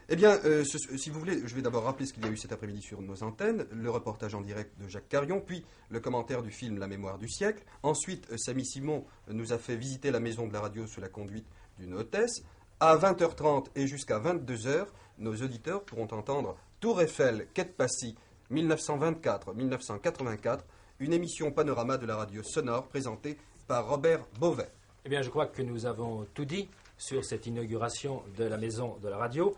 Eh 0.07 0.15
bien, 0.15 0.39
euh, 0.45 0.63
ce- 0.63 0.97
si 0.97 1.09
vous 1.09 1.17
voulez, 1.19 1.41
je 1.47 1.55
vais 1.55 1.63
d'abord 1.63 1.83
rappeler 1.85 2.05
ce 2.05 2.13
qu'il 2.13 2.23
y 2.23 2.27
a 2.27 2.29
eu 2.31 2.37
cet 2.37 2.51
après-midi 2.51 2.79
sur 2.81 3.01
nos 3.01 3.23
antennes, 3.23 3.65
le 3.71 3.89
reportage 3.89 4.35
en 4.35 4.41
direct 4.41 4.79
de 4.79 4.87
Jacques 4.87 5.09
Carion, 5.09 5.41
puis 5.41 5.65
le 5.89 5.99
commentaire 5.99 6.43
du 6.43 6.51
film 6.51 6.77
La 6.77 6.87
mémoire 6.87 7.17
du 7.17 7.27
siècle. 7.27 7.63
Ensuite, 7.81 8.27
euh, 8.31 8.37
Samy 8.37 8.63
Simon 8.63 9.03
nous 9.29 9.51
a 9.51 9.57
fait 9.57 9.75
visiter 9.75 10.11
la 10.11 10.19
maison 10.19 10.47
de 10.47 10.53
la 10.53 10.59
radio 10.61 10.85
sous 10.85 11.01
la 11.01 11.09
conduite 11.09 11.47
d'une 11.79 11.95
hôtesse. 11.95 12.43
À 12.81 12.97
20h30 12.97 13.67
et 13.77 13.87
jusqu'à 13.87 14.19
22h, 14.19 14.87
nos 15.19 15.33
auditeurs 15.33 15.81
pourront 15.83 16.09
entendre 16.11 16.57
Tour 16.81 17.01
Eiffel, 17.01 17.47
Quête 17.53 17.77
Passy, 17.77 18.17
1924-1984, 18.51 20.59
une 20.99 21.13
émission 21.13 21.53
panorama 21.53 21.97
de 21.97 22.05
la 22.05 22.17
radio 22.17 22.43
sonore 22.43 22.89
présentée 22.89 23.37
par 23.65 23.87
Robert 23.87 24.25
Beauvais. 24.41 24.67
Eh 25.05 25.09
bien, 25.09 25.21
je 25.21 25.29
crois 25.29 25.47
que 25.47 25.61
nous 25.61 25.85
avons 25.85 26.27
tout 26.33 26.43
dit 26.43 26.67
sur 26.97 27.23
cette 27.23 27.47
inauguration 27.47 28.23
de 28.37 28.43
la 28.43 28.57
maison 28.57 28.97
de 29.01 29.07
la 29.07 29.19
radio. 29.19 29.55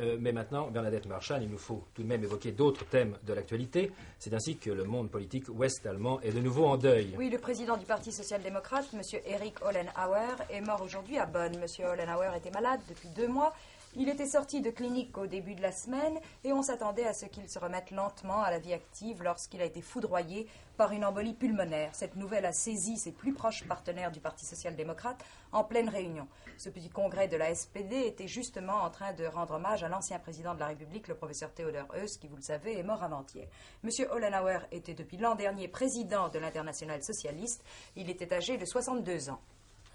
Euh, 0.00 0.16
mais 0.18 0.32
maintenant, 0.32 0.68
Bernadette 0.70 1.06
Marchand, 1.06 1.38
il 1.40 1.48
nous 1.48 1.58
faut 1.58 1.84
tout 1.94 2.02
de 2.02 2.08
même 2.08 2.24
évoquer 2.24 2.52
d'autres 2.52 2.84
thèmes 2.86 3.16
de 3.26 3.32
l'actualité. 3.32 3.92
C'est 4.18 4.32
ainsi 4.32 4.56
que 4.56 4.70
le 4.70 4.84
monde 4.84 5.10
politique 5.10 5.48
ouest-allemand 5.48 6.20
est 6.22 6.32
de 6.32 6.40
nouveau 6.40 6.66
en 6.66 6.76
deuil. 6.76 7.14
Oui, 7.18 7.28
le 7.28 7.38
président 7.38 7.76
du 7.76 7.84
Parti 7.84 8.10
social-démocrate, 8.10 8.86
M. 8.94 9.02
Eric 9.26 9.62
Hollenhauer, 9.62 10.36
est 10.50 10.60
mort 10.62 10.80
aujourd'hui 10.82 11.18
à 11.18 11.26
Bonn. 11.26 11.54
M. 11.54 11.66
Hollenhauer 11.84 12.36
était 12.36 12.50
malade 12.50 12.80
depuis 12.88 13.08
deux 13.08 13.28
mois. 13.28 13.54
Il 13.96 14.08
était 14.08 14.26
sorti 14.26 14.60
de 14.60 14.70
clinique 14.70 15.18
au 15.18 15.26
début 15.26 15.56
de 15.56 15.62
la 15.62 15.72
semaine 15.72 16.20
et 16.44 16.52
on 16.52 16.62
s'attendait 16.62 17.06
à 17.06 17.12
ce 17.12 17.26
qu'il 17.26 17.48
se 17.48 17.58
remette 17.58 17.90
lentement 17.90 18.40
à 18.40 18.52
la 18.52 18.60
vie 18.60 18.72
active 18.72 19.20
lorsqu'il 19.20 19.60
a 19.60 19.64
été 19.64 19.82
foudroyé 19.82 20.46
par 20.76 20.92
une 20.92 21.04
embolie 21.04 21.34
pulmonaire. 21.34 21.92
Cette 21.92 22.14
nouvelle 22.14 22.46
a 22.46 22.52
saisi 22.52 22.96
ses 22.96 23.10
plus 23.10 23.32
proches 23.32 23.66
partenaires 23.66 24.12
du 24.12 24.20
Parti 24.20 24.46
social-démocrate 24.46 25.24
en 25.50 25.64
pleine 25.64 25.88
réunion. 25.88 26.28
Ce 26.56 26.68
petit 26.68 26.88
congrès 26.88 27.26
de 27.26 27.36
la 27.36 27.52
SPD 27.52 28.06
était 28.06 28.28
justement 28.28 28.84
en 28.84 28.90
train 28.90 29.12
de 29.12 29.24
rendre 29.24 29.54
hommage 29.54 29.82
à 29.82 29.88
l'ancien 29.88 30.20
président 30.20 30.54
de 30.54 30.60
la 30.60 30.68
République, 30.68 31.08
le 31.08 31.16
professeur 31.16 31.52
Theodor 31.52 31.88
Heuss, 31.96 32.16
qui, 32.16 32.28
vous 32.28 32.36
le 32.36 32.42
savez, 32.42 32.78
est 32.78 32.84
mort 32.84 33.02
avant-hier. 33.02 33.48
M. 33.82 33.90
Hollenhauer 34.08 34.60
était 34.70 34.94
depuis 34.94 35.16
l'an 35.16 35.34
dernier 35.34 35.66
président 35.66 36.28
de 36.28 36.38
l'Internationale 36.38 37.02
socialiste. 37.02 37.64
Il 37.96 38.08
était 38.08 38.32
âgé 38.32 38.56
de 38.56 38.64
62 38.64 39.30
ans. 39.30 39.40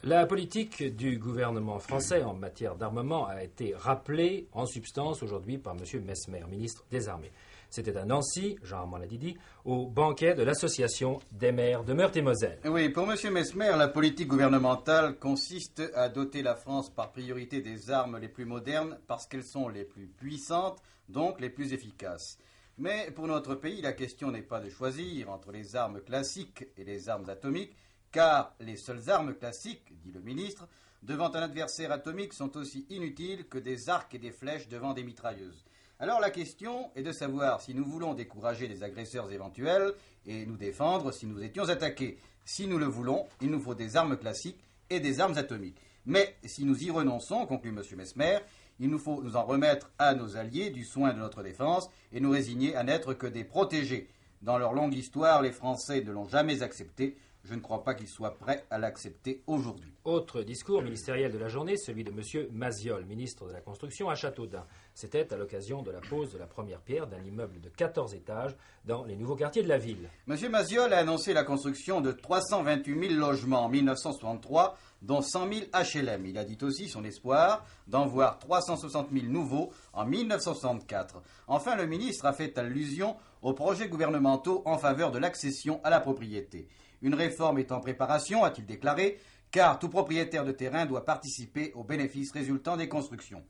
La 0.08 0.28
politique 0.28 0.84
du 0.96 1.18
gouvernement 1.18 1.80
français 1.80 2.22
en 2.22 2.36
matière 2.36 2.76
d'armement 2.76 3.26
a 3.26 3.44
été 3.44 3.74
rappelée 3.76 4.48
en 4.52 4.68
substance 4.68 5.24
aujourd'hui 5.24 5.58
par 5.58 5.74
M. 5.74 6.04
Mesmer, 6.06 6.46
ministre 6.48 6.86
des 6.92 7.10
Armées. 7.10 7.32
C'était 7.72 7.98
à 7.98 8.06
Nancy, 8.06 8.56
Jean 8.62 8.82
Armand 8.82 8.98
l'a 8.98 9.08
dit, 9.08 9.36
au 9.66 9.88
banquet 9.88 10.36
de 10.36 10.44
l'Association 10.44 11.18
des 11.32 11.52
maires 11.52 11.84
de 11.84 11.94
Meurthe-et-Moselle. 11.94 12.60
Oui, 12.66 12.90
pour 12.90 13.12
M. 13.12 13.18
Mesmer, 13.34 13.72
la 13.76 13.88
politique 13.88 14.28
gouvernementale 14.28 15.18
consiste 15.18 15.82
à 15.96 16.08
doter 16.08 16.44
la 16.44 16.54
France 16.54 16.92
par 16.92 17.12
priorité 17.12 17.62
des 17.62 17.90
armes 17.90 18.20
les 18.20 18.30
plus 18.30 18.46
modernes 18.46 19.00
parce 19.08 19.26
qu'elles 19.26 19.44
sont 19.44 19.70
les 19.70 19.86
plus 19.86 20.06
puissantes, 20.06 20.84
donc 21.10 21.42
les 21.42 21.50
plus 21.50 21.74
efficaces. 21.74 22.38
Mais 22.78 23.10
pour 23.10 23.26
notre 23.26 23.56
pays, 23.56 23.82
la 23.82 23.94
question 23.94 24.30
n'est 24.30 24.44
pas 24.44 24.60
de 24.60 24.70
choisir 24.70 25.32
entre 25.32 25.52
les 25.52 25.76
armes 25.76 26.02
classiques 26.02 26.68
et 26.78 26.84
les 26.84 27.10
armes 27.10 27.28
atomiques, 27.28 27.76
car 28.16 28.56
les 28.62 28.78
seules 28.78 29.10
armes 29.10 29.34
classiques, 29.34 29.92
dit 30.06 30.12
le 30.14 30.22
ministre, 30.22 30.70
devant 31.04 31.36
un 31.36 31.42
adversaire 31.42 31.92
atomique 31.92 32.32
sont 32.32 32.56
aussi 32.56 32.86
inutiles 32.90 33.46
que 33.50 33.58
des 33.58 33.90
arcs 33.90 34.16
et 34.16 34.20
des 34.20 34.32
flèches 34.32 34.70
devant 34.70 34.94
des 34.94 35.04
mitrailleuses. 35.04 35.66
Alors 36.00 36.22
la 36.22 36.30
question 36.30 36.92
est 36.96 37.04
de 37.04 37.12
savoir 37.12 37.60
si 37.60 37.76
nous 37.76 37.84
voulons 37.84 38.14
décourager 38.14 38.70
des 38.70 38.84
agresseurs 38.84 39.30
éventuels 39.34 39.92
et 40.26 40.46
nous 40.46 40.56
défendre 40.56 41.12
si 41.12 41.26
nous 41.26 41.44
étions 41.44 41.68
attaqués. 41.68 42.18
Si 42.46 42.68
nous 42.68 42.78
le 42.78 42.86
voulons, 42.86 43.26
il 43.42 43.52
nous 43.52 43.60
faut 43.60 43.76
des 43.76 43.98
armes 43.98 44.16
classiques 44.16 44.64
et 44.90 45.02
des 45.02 45.20
armes 45.20 45.38
atomiques. 45.38 45.82
Mais 46.06 46.38
si 46.46 46.64
nous 46.64 46.86
y 46.86 46.92
renonçons, 46.92 47.46
conclut 47.46 47.72
M. 47.72 47.82
Mesmer, 47.98 48.40
il 48.80 48.90
nous 48.90 49.00
faut 49.00 49.22
nous 49.22 49.36
en 49.36 49.44
remettre 49.44 49.92
à 50.00 50.16
nos 50.16 50.38
alliés 50.38 50.70
du 50.70 50.86
soin 50.86 51.12
de 51.12 51.20
notre 51.20 51.44
défense 51.44 51.90
et 52.14 52.22
nous 52.22 52.32
résigner 52.32 52.78
à 52.78 52.84
n'être 52.84 53.14
que 53.14 53.28
des 53.28 53.44
protégés. 53.44 54.08
Dans 54.42 54.58
leur 54.58 54.72
longue 54.72 54.96
histoire, 54.96 55.42
les 55.42 55.52
Français 55.52 56.02
ne 56.02 56.14
l'ont 56.14 56.30
jamais 56.30 56.62
accepté. 56.62 57.18
Je 57.48 57.54
ne 57.54 57.60
crois 57.60 57.84
pas 57.84 57.94
qu'ils 57.94 58.08
soient 58.08 58.34
prêts 58.34 58.66
à 58.72 58.80
l'accepter 58.80 59.44
aujourd'hui. 59.46 59.94
Autre 60.04 60.42
discours 60.42 60.82
ministériel 60.82 61.32
de 61.32 61.38
la 61.38 61.48
journée, 61.48 61.78
celui 61.78 62.04
de 62.04 62.10
M. 62.10 62.48
Maziol, 62.52 63.06
ministre 63.06 63.48
de 63.48 63.54
la 63.54 63.62
Construction 63.62 64.10
à 64.10 64.16
Châteaudun. 64.16 64.66
C'était 64.96 65.32
à 65.32 65.38
l'occasion 65.38 65.84
de 65.84 65.92
la 65.92 66.00
pose 66.00 66.34
de 66.34 66.40
la 66.40 66.48
première 66.48 66.82
pierre 66.82 67.06
d'un 67.06 67.24
immeuble 67.24 67.62
de 67.62 67.70
14 67.70 68.16
étages 68.16 68.56
dans 68.86 69.04
les 69.04 69.16
nouveaux 69.16 69.36
quartiers 69.36 69.62
de 69.62 69.68
la 69.68 69.78
ville. 69.78 70.10
M. 70.28 70.38
Maziol 70.50 70.92
a 70.92 70.98
annoncé 70.98 71.34
la 71.34 71.44
construction 71.44 72.02
de 72.02 72.12
328 72.12 73.10
000 73.10 73.20
logements 73.20 73.66
en 73.66 73.70
1963, 73.70 74.76
dont 75.04 75.22
100 75.22 75.54
000 75.54 75.66
HLM. 75.72 76.26
Il 76.26 76.40
a 76.40 76.46
dit 76.46 76.58
aussi 76.64 76.90
son 76.90 77.04
espoir 77.04 77.64
d'en 77.88 78.08
voir 78.08 78.40
360 78.40 79.10
000 79.12 79.28
nouveaux 79.28 79.72
en 79.94 80.06
1964. 80.06 81.22
Enfin, 81.48 81.76
le 81.76 81.86
ministre 81.86 82.26
a 82.26 82.34
fait 82.34 82.58
allusion 82.58 83.16
aux 83.44 83.54
projets 83.54 83.88
gouvernementaux 83.88 84.64
en 84.66 84.80
faveur 84.80 85.12
de 85.12 85.20
l'accession 85.20 85.80
à 85.84 85.92
la 85.92 86.00
propriété. 86.00 86.68
Une 87.06 87.14
réforme 87.14 87.60
est 87.60 87.72
en 87.72 87.82
préparation, 87.82 88.44
a-t-il 88.44 88.66
déclaré, 88.66 89.20
car 89.52 89.78
tout 89.78 89.90
propriétaire 89.90 90.44
de 90.44 90.52
terrain 90.52 90.88
doit 90.88 91.06
participer 91.06 91.72
aux 91.76 91.84
bénéfices 91.84 92.32
résultant 92.32 92.78
des 92.78 92.90
constructions. 92.90 93.44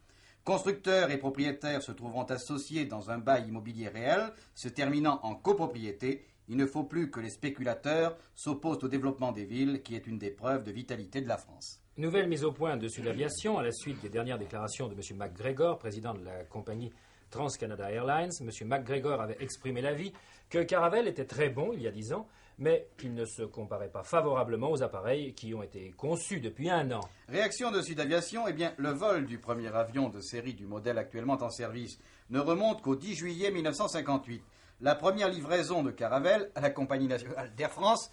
Constructeurs 0.44 1.10
et 1.10 1.18
propriétaires 1.18 1.82
se 1.82 1.94
trouveront 1.94 2.26
associés 2.26 2.84
dans 2.84 3.12
un 3.12 3.18
bail 3.18 3.48
immobilier 3.48 3.88
réel, 3.88 4.34
se 4.56 4.68
terminant 4.68 5.22
en 5.24 5.36
copropriété. 5.36 6.26
Il 6.50 6.58
ne 6.58 6.66
faut 6.66 6.84
plus 6.84 7.10
que 7.10 7.22
les 7.22 7.30
spéculateurs 7.30 8.18
s'opposent 8.36 8.84
au 8.84 8.90
développement 8.90 9.32
des 9.32 9.46
villes, 9.46 9.82
qui 9.84 9.96
est 9.96 10.06
une 10.06 10.18
des 10.18 10.32
preuves 10.32 10.66
de 10.66 10.74
vitalité 10.74 11.22
de 11.22 11.30
la 11.30 11.38
France. 11.38 11.80
Nouvelle 11.96 12.28
mise 12.28 12.44
au 12.44 12.52
point 12.52 12.76
de 12.76 12.90
Sud 12.90 13.08
Aviation 13.08 13.58
à 13.58 13.64
la 13.64 13.72
suite 13.72 14.02
des 14.02 14.10
dernières 14.10 14.38
déclarations 14.38 14.90
de 14.90 14.96
M. 14.96 15.18
McGregor, 15.18 15.80
président 15.80 16.14
de 16.14 16.26
la 16.26 16.44
compagnie 16.44 16.92
TransCanada 17.30 17.90
Airlines. 17.90 18.32
M. 18.42 18.50
McGregor 18.68 19.22
avait 19.22 19.38
exprimé 19.40 19.80
l'avis 19.82 20.12
que 20.50 20.62
Caravelle 20.62 21.08
était 21.08 21.24
très 21.24 21.50
bon 21.50 21.72
il 21.74 21.82
y 21.82 21.88
a 21.88 21.92
dix 21.92 22.12
ans, 22.12 22.28
mais 22.58 22.88
qu'il 22.98 23.14
ne 23.14 23.26
se 23.26 23.44
comparait 23.44 23.90
pas 23.90 24.04
favorablement 24.04 24.72
aux 24.72 24.84
appareils 24.84 25.34
qui 25.34 25.54
ont 25.54 25.64
été 25.64 25.94
conçus 25.98 26.40
depuis 26.40 26.70
un 26.70 26.92
an. 26.92 27.02
Réaction 27.28 27.72
de 27.72 27.82
Sud 27.82 28.00
Aviation, 28.00 28.48
eh 28.48 28.54
bien, 28.54 28.74
le 28.78 28.92
vol 28.92 29.26
du 29.26 29.38
premier 29.38 29.74
avion 29.76 30.10
de 30.10 30.22
série 30.22 30.54
du 30.54 30.66
modèle 30.66 30.98
actuellement 30.98 31.42
en 31.42 31.50
service 31.50 32.00
ne 32.30 32.40
remonte 32.40 32.82
qu'au 32.82 32.96
10 32.96 33.16
juillet 33.16 33.52
1958. 33.52 34.42
La 34.82 34.96
première 34.96 35.30
livraison 35.30 35.84
de 35.84 35.92
Caravelle 35.92 36.52
à 36.56 36.62
la 36.62 36.70
compagnie 36.70 37.08
nationale 37.08 37.52
d'Air 37.56 37.72
France 37.72 38.12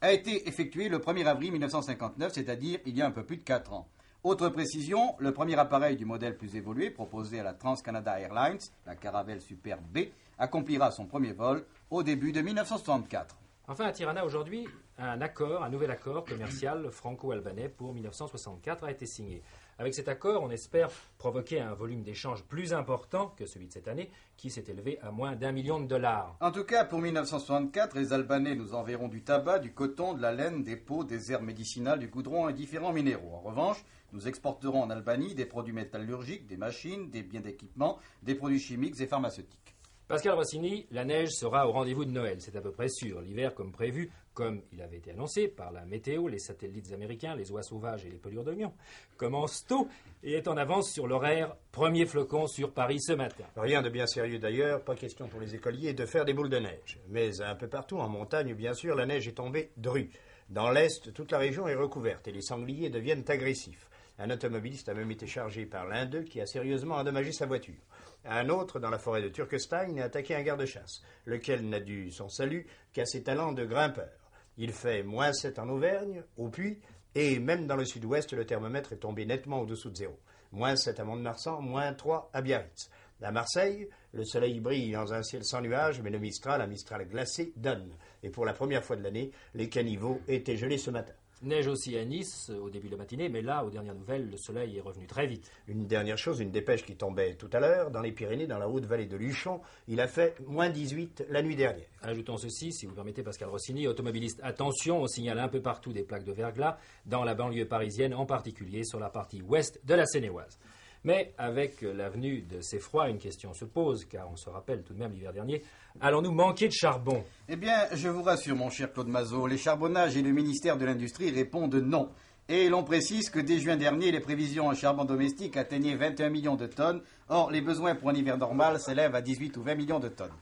a 0.00 0.12
été 0.12 0.48
effectuée 0.48 0.88
le 0.88 0.98
1er 0.98 1.26
avril 1.26 1.52
1959, 1.52 2.32
c'est-à-dire 2.32 2.80
il 2.86 2.96
y 2.96 3.02
a 3.02 3.06
un 3.06 3.12
peu 3.12 3.24
plus 3.24 3.36
de 3.36 3.44
4 3.44 3.72
ans. 3.72 3.88
Autre 4.24 4.48
précision, 4.50 5.16
le 5.18 5.32
premier 5.32 5.58
appareil 5.58 5.96
du 5.96 6.04
modèle 6.04 6.36
plus 6.36 6.54
évolué 6.54 6.90
proposé 6.90 7.40
à 7.40 7.42
la 7.42 7.54
Trans-Canada 7.54 8.20
Airlines, 8.20 8.60
la 8.86 8.94
Caravelle 8.94 9.40
Super 9.40 9.78
B, 9.80 10.10
accomplira 10.38 10.90
son 10.90 11.06
premier 11.06 11.32
vol 11.32 11.64
au 11.90 12.02
début 12.02 12.32
de 12.32 12.40
1964. 12.40 13.36
Enfin, 13.68 13.84
à 13.84 13.92
Tirana, 13.92 14.26
aujourd'hui, 14.26 14.66
un 14.98 15.20
accord, 15.20 15.62
un 15.62 15.70
nouvel 15.70 15.92
accord 15.92 16.24
commercial 16.24 16.90
franco-albanais 16.90 17.68
pour 17.68 17.94
1964 17.94 18.82
a 18.82 18.90
été 18.90 19.06
signé. 19.06 19.40
Avec 19.78 19.94
cet 19.94 20.08
accord, 20.08 20.42
on 20.42 20.50
espère 20.50 20.90
provoquer 21.16 21.60
un 21.60 21.72
volume 21.72 22.02
d'échanges 22.02 22.42
plus 22.42 22.72
important 22.72 23.28
que 23.36 23.46
celui 23.46 23.68
de 23.68 23.72
cette 23.72 23.86
année, 23.86 24.10
qui 24.36 24.50
s'est 24.50 24.64
élevé 24.66 24.98
à 25.00 25.12
moins 25.12 25.36
d'un 25.36 25.52
million 25.52 25.78
de 25.78 25.86
dollars. 25.86 26.36
En 26.40 26.50
tout 26.50 26.64
cas, 26.64 26.84
pour 26.84 26.98
1964, 26.98 27.96
les 27.96 28.12
Albanais 28.12 28.56
nous 28.56 28.74
enverront 28.74 29.06
du 29.06 29.22
tabac, 29.22 29.60
du 29.60 29.72
coton, 29.72 30.14
de 30.14 30.20
la 30.20 30.32
laine, 30.32 30.64
des 30.64 30.76
peaux, 30.76 31.04
des 31.04 31.30
herbes 31.30 31.44
médicinales, 31.44 32.00
du 32.00 32.08
goudron 32.08 32.48
et 32.48 32.52
différents 32.52 32.92
minéraux. 32.92 33.32
En 33.32 33.40
revanche, 33.42 33.84
nous 34.12 34.26
exporterons 34.26 34.82
en 34.82 34.90
Albanie 34.90 35.36
des 35.36 35.46
produits 35.46 35.72
métallurgiques, 35.72 36.48
des 36.48 36.56
machines, 36.56 37.10
des 37.10 37.22
biens 37.22 37.40
d'équipement, 37.40 37.98
des 38.24 38.34
produits 38.34 38.58
chimiques 38.58 39.00
et 39.00 39.06
pharmaceutiques. 39.06 39.76
Pascal 40.12 40.34
Rossini, 40.34 40.86
la 40.90 41.06
neige 41.06 41.30
sera 41.30 41.66
au 41.66 41.72
rendez-vous 41.72 42.04
de 42.04 42.10
Noël, 42.10 42.36
c'est 42.38 42.54
à 42.54 42.60
peu 42.60 42.70
près 42.70 42.90
sûr. 42.90 43.22
L'hiver, 43.22 43.54
comme 43.54 43.72
prévu, 43.72 44.10
comme 44.34 44.60
il 44.70 44.82
avait 44.82 44.98
été 44.98 45.12
annoncé 45.12 45.48
par 45.48 45.72
la 45.72 45.86
météo, 45.86 46.28
les 46.28 46.38
satellites 46.38 46.92
américains, 46.92 47.34
les 47.34 47.50
oies 47.50 47.62
sauvages 47.62 48.04
et 48.04 48.10
les 48.10 48.18
pelures 48.18 48.44
d'oignons, 48.44 48.74
commence 49.16 49.64
tôt 49.66 49.88
et 50.22 50.34
est 50.34 50.48
en 50.48 50.58
avance 50.58 50.92
sur 50.92 51.06
l'horaire. 51.06 51.56
Premier 51.70 52.04
flocon 52.04 52.46
sur 52.46 52.74
Paris 52.74 53.00
ce 53.00 53.14
matin. 53.14 53.44
Rien 53.56 53.80
de 53.80 53.88
bien 53.88 54.06
sérieux 54.06 54.38
d'ailleurs, 54.38 54.84
pas 54.84 54.96
question 54.96 55.28
pour 55.28 55.40
les 55.40 55.54
écoliers 55.54 55.94
de 55.94 56.04
faire 56.04 56.26
des 56.26 56.34
boules 56.34 56.50
de 56.50 56.58
neige. 56.58 56.98
Mais 57.08 57.40
un 57.40 57.54
peu 57.54 57.68
partout, 57.68 57.96
en 57.96 58.10
montagne, 58.10 58.52
bien 58.52 58.74
sûr, 58.74 58.94
la 58.94 59.06
neige 59.06 59.28
est 59.28 59.38
tombée 59.38 59.70
drue. 59.78 60.10
Dans 60.50 60.70
l'Est, 60.70 61.14
toute 61.14 61.32
la 61.32 61.38
région 61.38 61.68
est 61.68 61.74
recouverte 61.74 62.28
et 62.28 62.32
les 62.32 62.42
sangliers 62.42 62.90
deviennent 62.90 63.24
agressifs. 63.28 63.88
Un 64.18 64.28
automobiliste 64.28 64.90
a 64.90 64.94
même 64.94 65.10
été 65.10 65.26
chargé 65.26 65.64
par 65.64 65.86
l'un 65.86 66.04
d'eux 66.04 66.24
qui 66.24 66.38
a 66.42 66.46
sérieusement 66.46 66.96
endommagé 66.96 67.32
sa 67.32 67.46
voiture. 67.46 67.80
Un 68.24 68.48
autre, 68.48 68.78
dans 68.78 68.90
la 68.90 68.98
forêt 68.98 69.22
de 69.22 69.28
Turkestein, 69.28 69.96
a 69.98 70.04
attaqué 70.04 70.34
un 70.34 70.42
garde-chasse, 70.42 71.02
lequel 71.26 71.68
n'a 71.68 71.80
dû 71.80 72.10
son 72.10 72.28
salut 72.28 72.66
qu'à 72.92 73.04
ses 73.04 73.22
talents 73.22 73.52
de 73.52 73.64
grimpeur. 73.64 74.10
Il 74.56 74.72
fait 74.72 75.02
moins 75.02 75.32
7 75.32 75.58
en 75.58 75.68
Auvergne, 75.68 76.22
au 76.36 76.48
Puy, 76.48 76.78
et 77.14 77.38
même 77.38 77.66
dans 77.66 77.76
le 77.76 77.84
sud-ouest, 77.84 78.32
le 78.32 78.46
thermomètre 78.46 78.92
est 78.92 78.98
tombé 78.98 79.26
nettement 79.26 79.60
au-dessous 79.60 79.90
de 79.90 79.96
zéro. 79.96 80.18
Moins 80.52 80.76
7 80.76 81.00
à 81.00 81.04
Mont-de-Marsan, 81.04 81.60
moins 81.60 81.92
3 81.92 82.30
à 82.32 82.42
Biarritz. 82.42 82.90
À 83.22 83.30
Marseille, 83.30 83.88
le 84.12 84.24
soleil 84.24 84.58
brille 84.58 84.92
dans 84.92 85.14
un 85.14 85.22
ciel 85.22 85.44
sans 85.44 85.60
nuages, 85.60 86.00
mais 86.02 86.10
le 86.10 86.18
Mistral, 86.18 86.60
un 86.60 86.66
Mistral 86.66 87.06
glacé, 87.06 87.52
donne. 87.56 87.94
Et 88.22 88.30
pour 88.30 88.44
la 88.44 88.52
première 88.52 88.84
fois 88.84 88.96
de 88.96 89.02
l'année, 89.02 89.30
les 89.54 89.68
caniveaux 89.68 90.20
étaient 90.26 90.56
gelés 90.56 90.78
ce 90.78 90.90
matin. 90.90 91.14
Neige 91.42 91.66
aussi 91.66 91.98
à 91.98 92.04
Nice 92.04 92.50
au 92.50 92.70
début 92.70 92.86
de 92.86 92.92
la 92.92 92.98
matinée, 92.98 93.28
mais 93.28 93.42
là, 93.42 93.64
aux 93.64 93.70
dernières 93.70 93.96
nouvelles, 93.96 94.30
le 94.30 94.36
soleil 94.36 94.76
est 94.76 94.80
revenu 94.80 95.08
très 95.08 95.26
vite. 95.26 95.50
Une 95.66 95.86
dernière 95.86 96.16
chose, 96.16 96.38
une 96.38 96.52
dépêche 96.52 96.84
qui 96.84 96.94
tombait 96.94 97.34
tout 97.34 97.50
à 97.52 97.58
l'heure, 97.58 97.90
dans 97.90 98.00
les 98.00 98.12
Pyrénées, 98.12 98.46
dans 98.46 98.58
la 98.58 98.68
haute 98.68 98.86
vallée 98.86 99.06
de 99.06 99.16
Luchon, 99.16 99.60
il 99.88 100.00
a 100.00 100.06
fait 100.06 100.38
moins 100.46 100.70
18 100.70 101.26
la 101.30 101.42
nuit 101.42 101.56
dernière. 101.56 101.88
Ajoutons 102.02 102.36
ceci, 102.36 102.72
si 102.72 102.86
vous 102.86 102.94
permettez 102.94 103.24
Pascal 103.24 103.48
Rossini, 103.48 103.88
automobiliste, 103.88 104.40
attention, 104.44 105.02
on 105.02 105.08
signale 105.08 105.40
un 105.40 105.48
peu 105.48 105.60
partout 105.60 105.92
des 105.92 106.04
plaques 106.04 106.24
de 106.24 106.32
verglas, 106.32 106.78
dans 107.06 107.24
la 107.24 107.34
banlieue 107.34 107.66
parisienne, 107.66 108.14
en 108.14 108.24
particulier 108.24 108.84
sur 108.84 109.00
la 109.00 109.10
partie 109.10 109.42
ouest 109.42 109.80
de 109.84 109.94
la 109.94 110.06
Seine-et-Oise. 110.06 110.60
Mais 111.04 111.34
avec 111.36 111.82
l'avenue 111.82 112.42
de 112.42 112.60
ces 112.60 112.78
froids, 112.78 113.08
une 113.08 113.18
question 113.18 113.52
se 113.52 113.64
pose, 113.64 114.04
car 114.04 114.30
on 114.30 114.36
se 114.36 114.48
rappelle 114.48 114.84
tout 114.84 114.94
de 114.94 115.00
même 115.00 115.12
l'hiver 115.12 115.32
dernier, 115.32 115.62
allons-nous 116.00 116.32
manquer 116.32 116.68
de 116.68 116.72
charbon? 116.72 117.24
Eh 117.48 117.56
bien, 117.56 117.86
je 117.92 118.08
vous 118.08 118.22
rassure, 118.22 118.56
mon 118.56 118.70
cher 118.70 118.92
Claude 118.92 119.08
Mazot, 119.08 119.46
les 119.46 119.58
charbonnages 119.58 120.16
et 120.16 120.22
le 120.22 120.32
ministère 120.32 120.76
de 120.76 120.84
l'Industrie 120.84 121.30
répondent 121.30 121.74
non. 121.74 122.10
Et 122.48 122.68
l'on 122.68 122.82
précise 122.82 123.30
que 123.30 123.38
dès 123.38 123.58
juin 123.58 123.76
dernier, 123.76 124.10
les 124.10 124.20
prévisions 124.20 124.66
en 124.66 124.74
charbon 124.74 125.04
domestique 125.04 125.56
atteignaient 125.56 125.94
21 125.94 126.28
millions 126.30 126.56
de 126.56 126.66
tonnes. 126.66 127.00
Or, 127.28 127.50
les 127.50 127.60
besoins 127.60 127.94
pour 127.94 128.10
un 128.10 128.14
hiver 128.14 128.36
normal 128.36 128.80
s'élèvent 128.80 129.14
à 129.14 129.22
18 129.22 129.56
ou 129.56 129.62
20 129.62 129.74
millions 129.74 130.00
de 130.00 130.08
tonnes. 130.08 130.32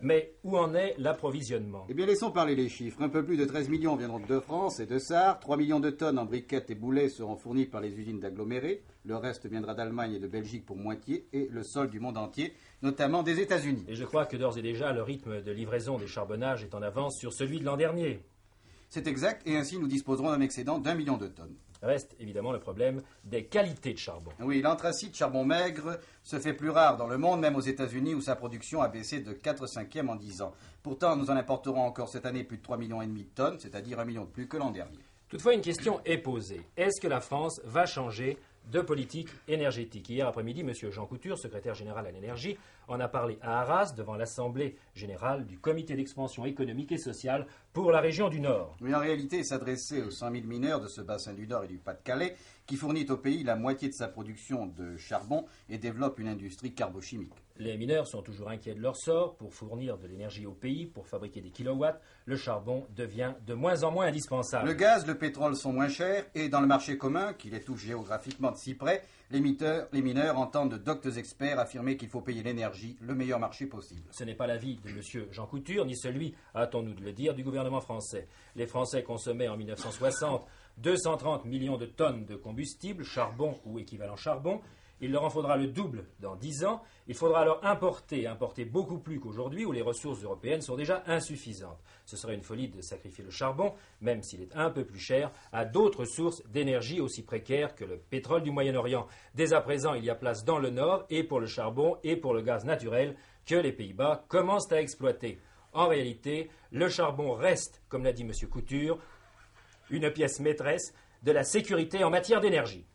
Mais 0.00 0.32
où 0.42 0.58
en 0.58 0.74
est 0.74 0.94
l'approvisionnement? 0.98 1.86
Eh 1.88 1.94
bien, 1.94 2.04
laissons 2.04 2.30
parler 2.30 2.54
les 2.54 2.68
chiffres. 2.68 3.00
Un 3.00 3.08
peu 3.08 3.24
plus 3.24 3.38
de 3.38 3.44
13 3.46 3.70
millions 3.70 3.96
viendront 3.96 4.18
de 4.18 4.40
France 4.40 4.80
et 4.80 4.84
de 4.84 4.98
Sarre. 4.98 5.38
3 5.40 5.56
millions 5.56 5.80
de 5.80 5.88
tonnes 5.88 6.18
en 6.18 6.26
briquettes 6.26 6.68
et 6.68 6.74
boulets 6.74 7.08
seront 7.08 7.36
fournis 7.36 7.64
par 7.64 7.80
les 7.80 7.96
usines 7.98 8.20
d'agglomérés. 8.20 8.82
Le 9.06 9.16
reste 9.16 9.46
viendra 9.46 9.72
d'Allemagne 9.72 10.14
et 10.14 10.18
de 10.18 10.26
Belgique 10.26 10.66
pour 10.66 10.76
moitié 10.76 11.26
et 11.32 11.48
le 11.50 11.62
sol 11.62 11.88
du 11.88 12.00
monde 12.00 12.18
entier, 12.18 12.52
notamment 12.84 13.22
des 13.22 13.40
États-Unis. 13.40 13.84
Et 13.88 13.96
je 13.96 14.04
crois 14.04 14.26
que 14.26 14.36
d'ores 14.36 14.58
et 14.58 14.62
déjà, 14.62 14.92
le 14.92 15.02
rythme 15.02 15.40
de 15.42 15.50
livraison 15.50 15.98
des 15.98 16.06
charbonnages 16.06 16.62
est 16.62 16.74
en 16.74 16.82
avance 16.82 17.18
sur 17.18 17.32
celui 17.32 17.58
de 17.58 17.64
l'an 17.64 17.76
dernier. 17.76 18.22
C'est 18.90 19.08
exact, 19.08 19.42
et 19.46 19.56
ainsi 19.56 19.78
nous 19.78 19.88
disposerons 19.88 20.30
d'un 20.30 20.40
excédent 20.40 20.78
d'un 20.78 20.94
million 20.94 21.16
de 21.16 21.26
tonnes. 21.26 21.56
Reste 21.82 22.14
évidemment 22.20 22.52
le 22.52 22.60
problème 22.60 23.02
des 23.24 23.44
qualités 23.44 23.92
de 23.92 23.98
charbon. 23.98 24.30
Oui, 24.40 24.62
l'anthracite 24.62 25.16
charbon 25.16 25.44
maigre 25.44 25.98
se 26.22 26.38
fait 26.38 26.54
plus 26.54 26.70
rare 26.70 26.96
dans 26.96 27.08
le 27.08 27.18
monde, 27.18 27.40
même 27.40 27.56
aux 27.56 27.60
États-Unis 27.60 28.14
où 28.14 28.20
sa 28.20 28.36
production 28.36 28.82
a 28.82 28.88
baissé 28.88 29.20
de 29.20 29.32
4 29.32 29.66
cinquièmes 29.66 30.10
en 30.10 30.16
10 30.16 30.42
ans. 30.42 30.52
Pourtant, 30.82 31.16
nous 31.16 31.30
en 31.30 31.36
importerons 31.36 31.82
encore 31.82 32.08
cette 32.08 32.26
année 32.26 32.44
plus 32.44 32.58
de 32.58 32.62
3 32.62 32.76
millions 32.76 33.02
et 33.02 33.06
demi 33.06 33.24
de 33.24 33.34
tonnes, 33.34 33.58
c'est-à-dire 33.58 33.98
un 33.98 34.04
million 34.04 34.24
de 34.24 34.30
plus 34.30 34.46
que 34.46 34.56
l'an 34.56 34.70
dernier. 34.70 35.00
Toutefois, 35.28 35.54
une 35.54 35.62
question 35.62 36.00
est 36.04 36.18
posée. 36.18 36.60
Est-ce 36.76 37.00
que 37.00 37.08
la 37.08 37.20
France 37.20 37.60
va 37.64 37.86
changer 37.86 38.38
de 38.70 38.80
politique 38.80 39.28
énergétique. 39.48 40.08
Hier 40.08 40.26
après-midi, 40.26 40.60
M. 40.60 40.72
Jean 40.90 41.06
Couture, 41.06 41.38
secrétaire 41.38 41.74
général 41.74 42.06
à 42.06 42.10
l'énergie, 42.10 42.56
en 42.88 43.00
a 43.00 43.08
parlé 43.08 43.38
à 43.42 43.60
Arras 43.60 43.92
devant 43.96 44.16
l'Assemblée 44.16 44.76
générale 44.94 45.46
du 45.46 45.58
Comité 45.58 45.94
d'expansion 45.94 46.44
économique 46.44 46.92
et 46.92 46.98
sociale 46.98 47.46
pour 47.72 47.90
la 47.90 48.00
région 48.00 48.28
du 48.28 48.40
Nord. 48.40 48.76
Mais 48.80 48.94
en 48.94 49.00
réalité, 49.00 49.38
il 49.38 49.44
s'adressait 49.44 50.02
aux 50.02 50.10
100 50.10 50.32
000 50.32 50.46
mineurs 50.46 50.80
de 50.80 50.88
ce 50.88 51.00
bassin 51.00 51.32
du 51.32 51.46
Nord 51.46 51.64
et 51.64 51.68
du 51.68 51.78
Pas-de-Calais, 51.78 52.36
qui 52.66 52.76
fournit 52.76 53.06
au 53.10 53.16
pays 53.16 53.44
la 53.44 53.56
moitié 53.56 53.88
de 53.88 53.94
sa 53.94 54.08
production 54.08 54.66
de 54.66 54.96
charbon 54.96 55.44
et 55.68 55.78
développe 55.78 56.18
une 56.18 56.28
industrie 56.28 56.74
carbochimique. 56.74 57.43
Les 57.56 57.76
mineurs 57.76 58.08
sont 58.08 58.20
toujours 58.20 58.50
inquiets 58.50 58.74
de 58.74 58.80
leur 58.80 58.96
sort. 58.96 59.36
Pour 59.36 59.54
fournir 59.54 59.96
de 59.96 60.08
l'énergie 60.08 60.44
au 60.44 60.50
pays, 60.50 60.86
pour 60.86 61.06
fabriquer 61.06 61.40
des 61.40 61.50
kilowatts, 61.50 62.00
le 62.24 62.36
charbon 62.36 62.84
devient 62.96 63.34
de 63.46 63.54
moins 63.54 63.84
en 63.84 63.92
moins 63.92 64.06
indispensable. 64.06 64.66
Le 64.66 64.74
gaz, 64.74 65.06
le 65.06 65.16
pétrole 65.16 65.54
sont 65.54 65.72
moins 65.72 65.88
chers 65.88 66.26
et 66.34 66.48
dans 66.48 66.60
le 66.60 66.66
marché 66.66 66.98
commun, 66.98 67.32
qui 67.32 67.50
les 67.50 67.60
touche 67.60 67.84
géographiquement 67.84 68.50
de 68.50 68.56
si 68.56 68.74
près, 68.74 69.04
les, 69.30 69.38
miteurs, 69.38 69.86
les 69.92 70.02
mineurs 70.02 70.36
entendent 70.36 70.72
de 70.72 70.78
doctes 70.78 71.06
experts 71.16 71.60
affirmer 71.60 71.96
qu'il 71.96 72.08
faut 72.08 72.22
payer 72.22 72.42
l'énergie 72.42 72.96
le 73.00 73.14
meilleur 73.14 73.38
marché 73.38 73.66
possible. 73.66 74.08
Ce 74.10 74.24
n'est 74.24 74.34
pas 74.34 74.48
l'avis 74.48 74.80
de 74.84 74.88
M. 74.88 75.28
Jean 75.30 75.46
Couture, 75.46 75.86
ni 75.86 75.94
celui, 75.96 76.34
hâtons-nous 76.56 76.94
de 76.94 77.04
le 77.04 77.12
dire, 77.12 77.34
du 77.34 77.44
gouvernement 77.44 77.80
français. 77.80 78.26
Les 78.56 78.66
Français 78.66 79.04
consommaient 79.04 79.48
en 79.48 79.56
1960 79.56 80.44
230 80.78 81.44
millions 81.44 81.76
de 81.76 81.86
tonnes 81.86 82.24
de 82.24 82.34
combustible, 82.34 83.04
charbon 83.04 83.54
ou 83.64 83.78
équivalent 83.78 84.16
charbon. 84.16 84.60
Il 85.04 85.12
leur 85.12 85.24
en 85.24 85.28
faudra 85.28 85.58
le 85.58 85.66
double 85.66 86.06
dans 86.20 86.34
10 86.34 86.64
ans. 86.64 86.82
Il 87.08 87.14
faudra 87.14 87.42
alors 87.42 87.60
importer, 87.62 88.26
importer 88.26 88.64
beaucoup 88.64 88.96
plus 88.96 89.20
qu'aujourd'hui 89.20 89.66
où 89.66 89.70
les 89.70 89.82
ressources 89.82 90.22
européennes 90.24 90.62
sont 90.62 90.76
déjà 90.76 91.02
insuffisantes. 91.06 91.78
Ce 92.06 92.16
serait 92.16 92.34
une 92.34 92.42
folie 92.42 92.68
de 92.68 92.80
sacrifier 92.80 93.22
le 93.22 93.30
charbon, 93.30 93.74
même 94.00 94.22
s'il 94.22 94.40
est 94.40 94.56
un 94.56 94.70
peu 94.70 94.86
plus 94.86 94.98
cher, 94.98 95.30
à 95.52 95.66
d'autres 95.66 96.06
sources 96.06 96.42
d'énergie 96.46 97.00
aussi 97.00 97.22
précaires 97.22 97.74
que 97.74 97.84
le 97.84 97.98
pétrole 97.98 98.42
du 98.42 98.50
Moyen-Orient. 98.50 99.06
Dès 99.34 99.52
à 99.52 99.60
présent, 99.60 99.92
il 99.92 100.06
y 100.06 100.08
a 100.08 100.14
place 100.14 100.42
dans 100.46 100.58
le 100.58 100.70
Nord, 100.70 101.04
et 101.10 101.22
pour 101.22 101.38
le 101.38 101.46
charbon, 101.46 101.98
et 102.02 102.16
pour 102.16 102.32
le 102.32 102.40
gaz 102.40 102.64
naturel, 102.64 103.14
que 103.44 103.56
les 103.56 103.72
Pays-Bas 103.72 104.24
commencent 104.28 104.72
à 104.72 104.80
exploiter. 104.80 105.38
En 105.74 105.86
réalité, 105.86 106.48
le 106.72 106.88
charbon 106.88 107.34
reste, 107.34 107.82
comme 107.90 108.04
l'a 108.04 108.14
dit 108.14 108.22
M. 108.22 108.32
Couture, 108.48 108.98
une 109.90 110.10
pièce 110.10 110.40
maîtresse 110.40 110.94
de 111.22 111.32
la 111.32 111.44
sécurité 111.44 112.02
en 112.04 112.08
matière 112.08 112.40
d'énergie. 112.40 112.86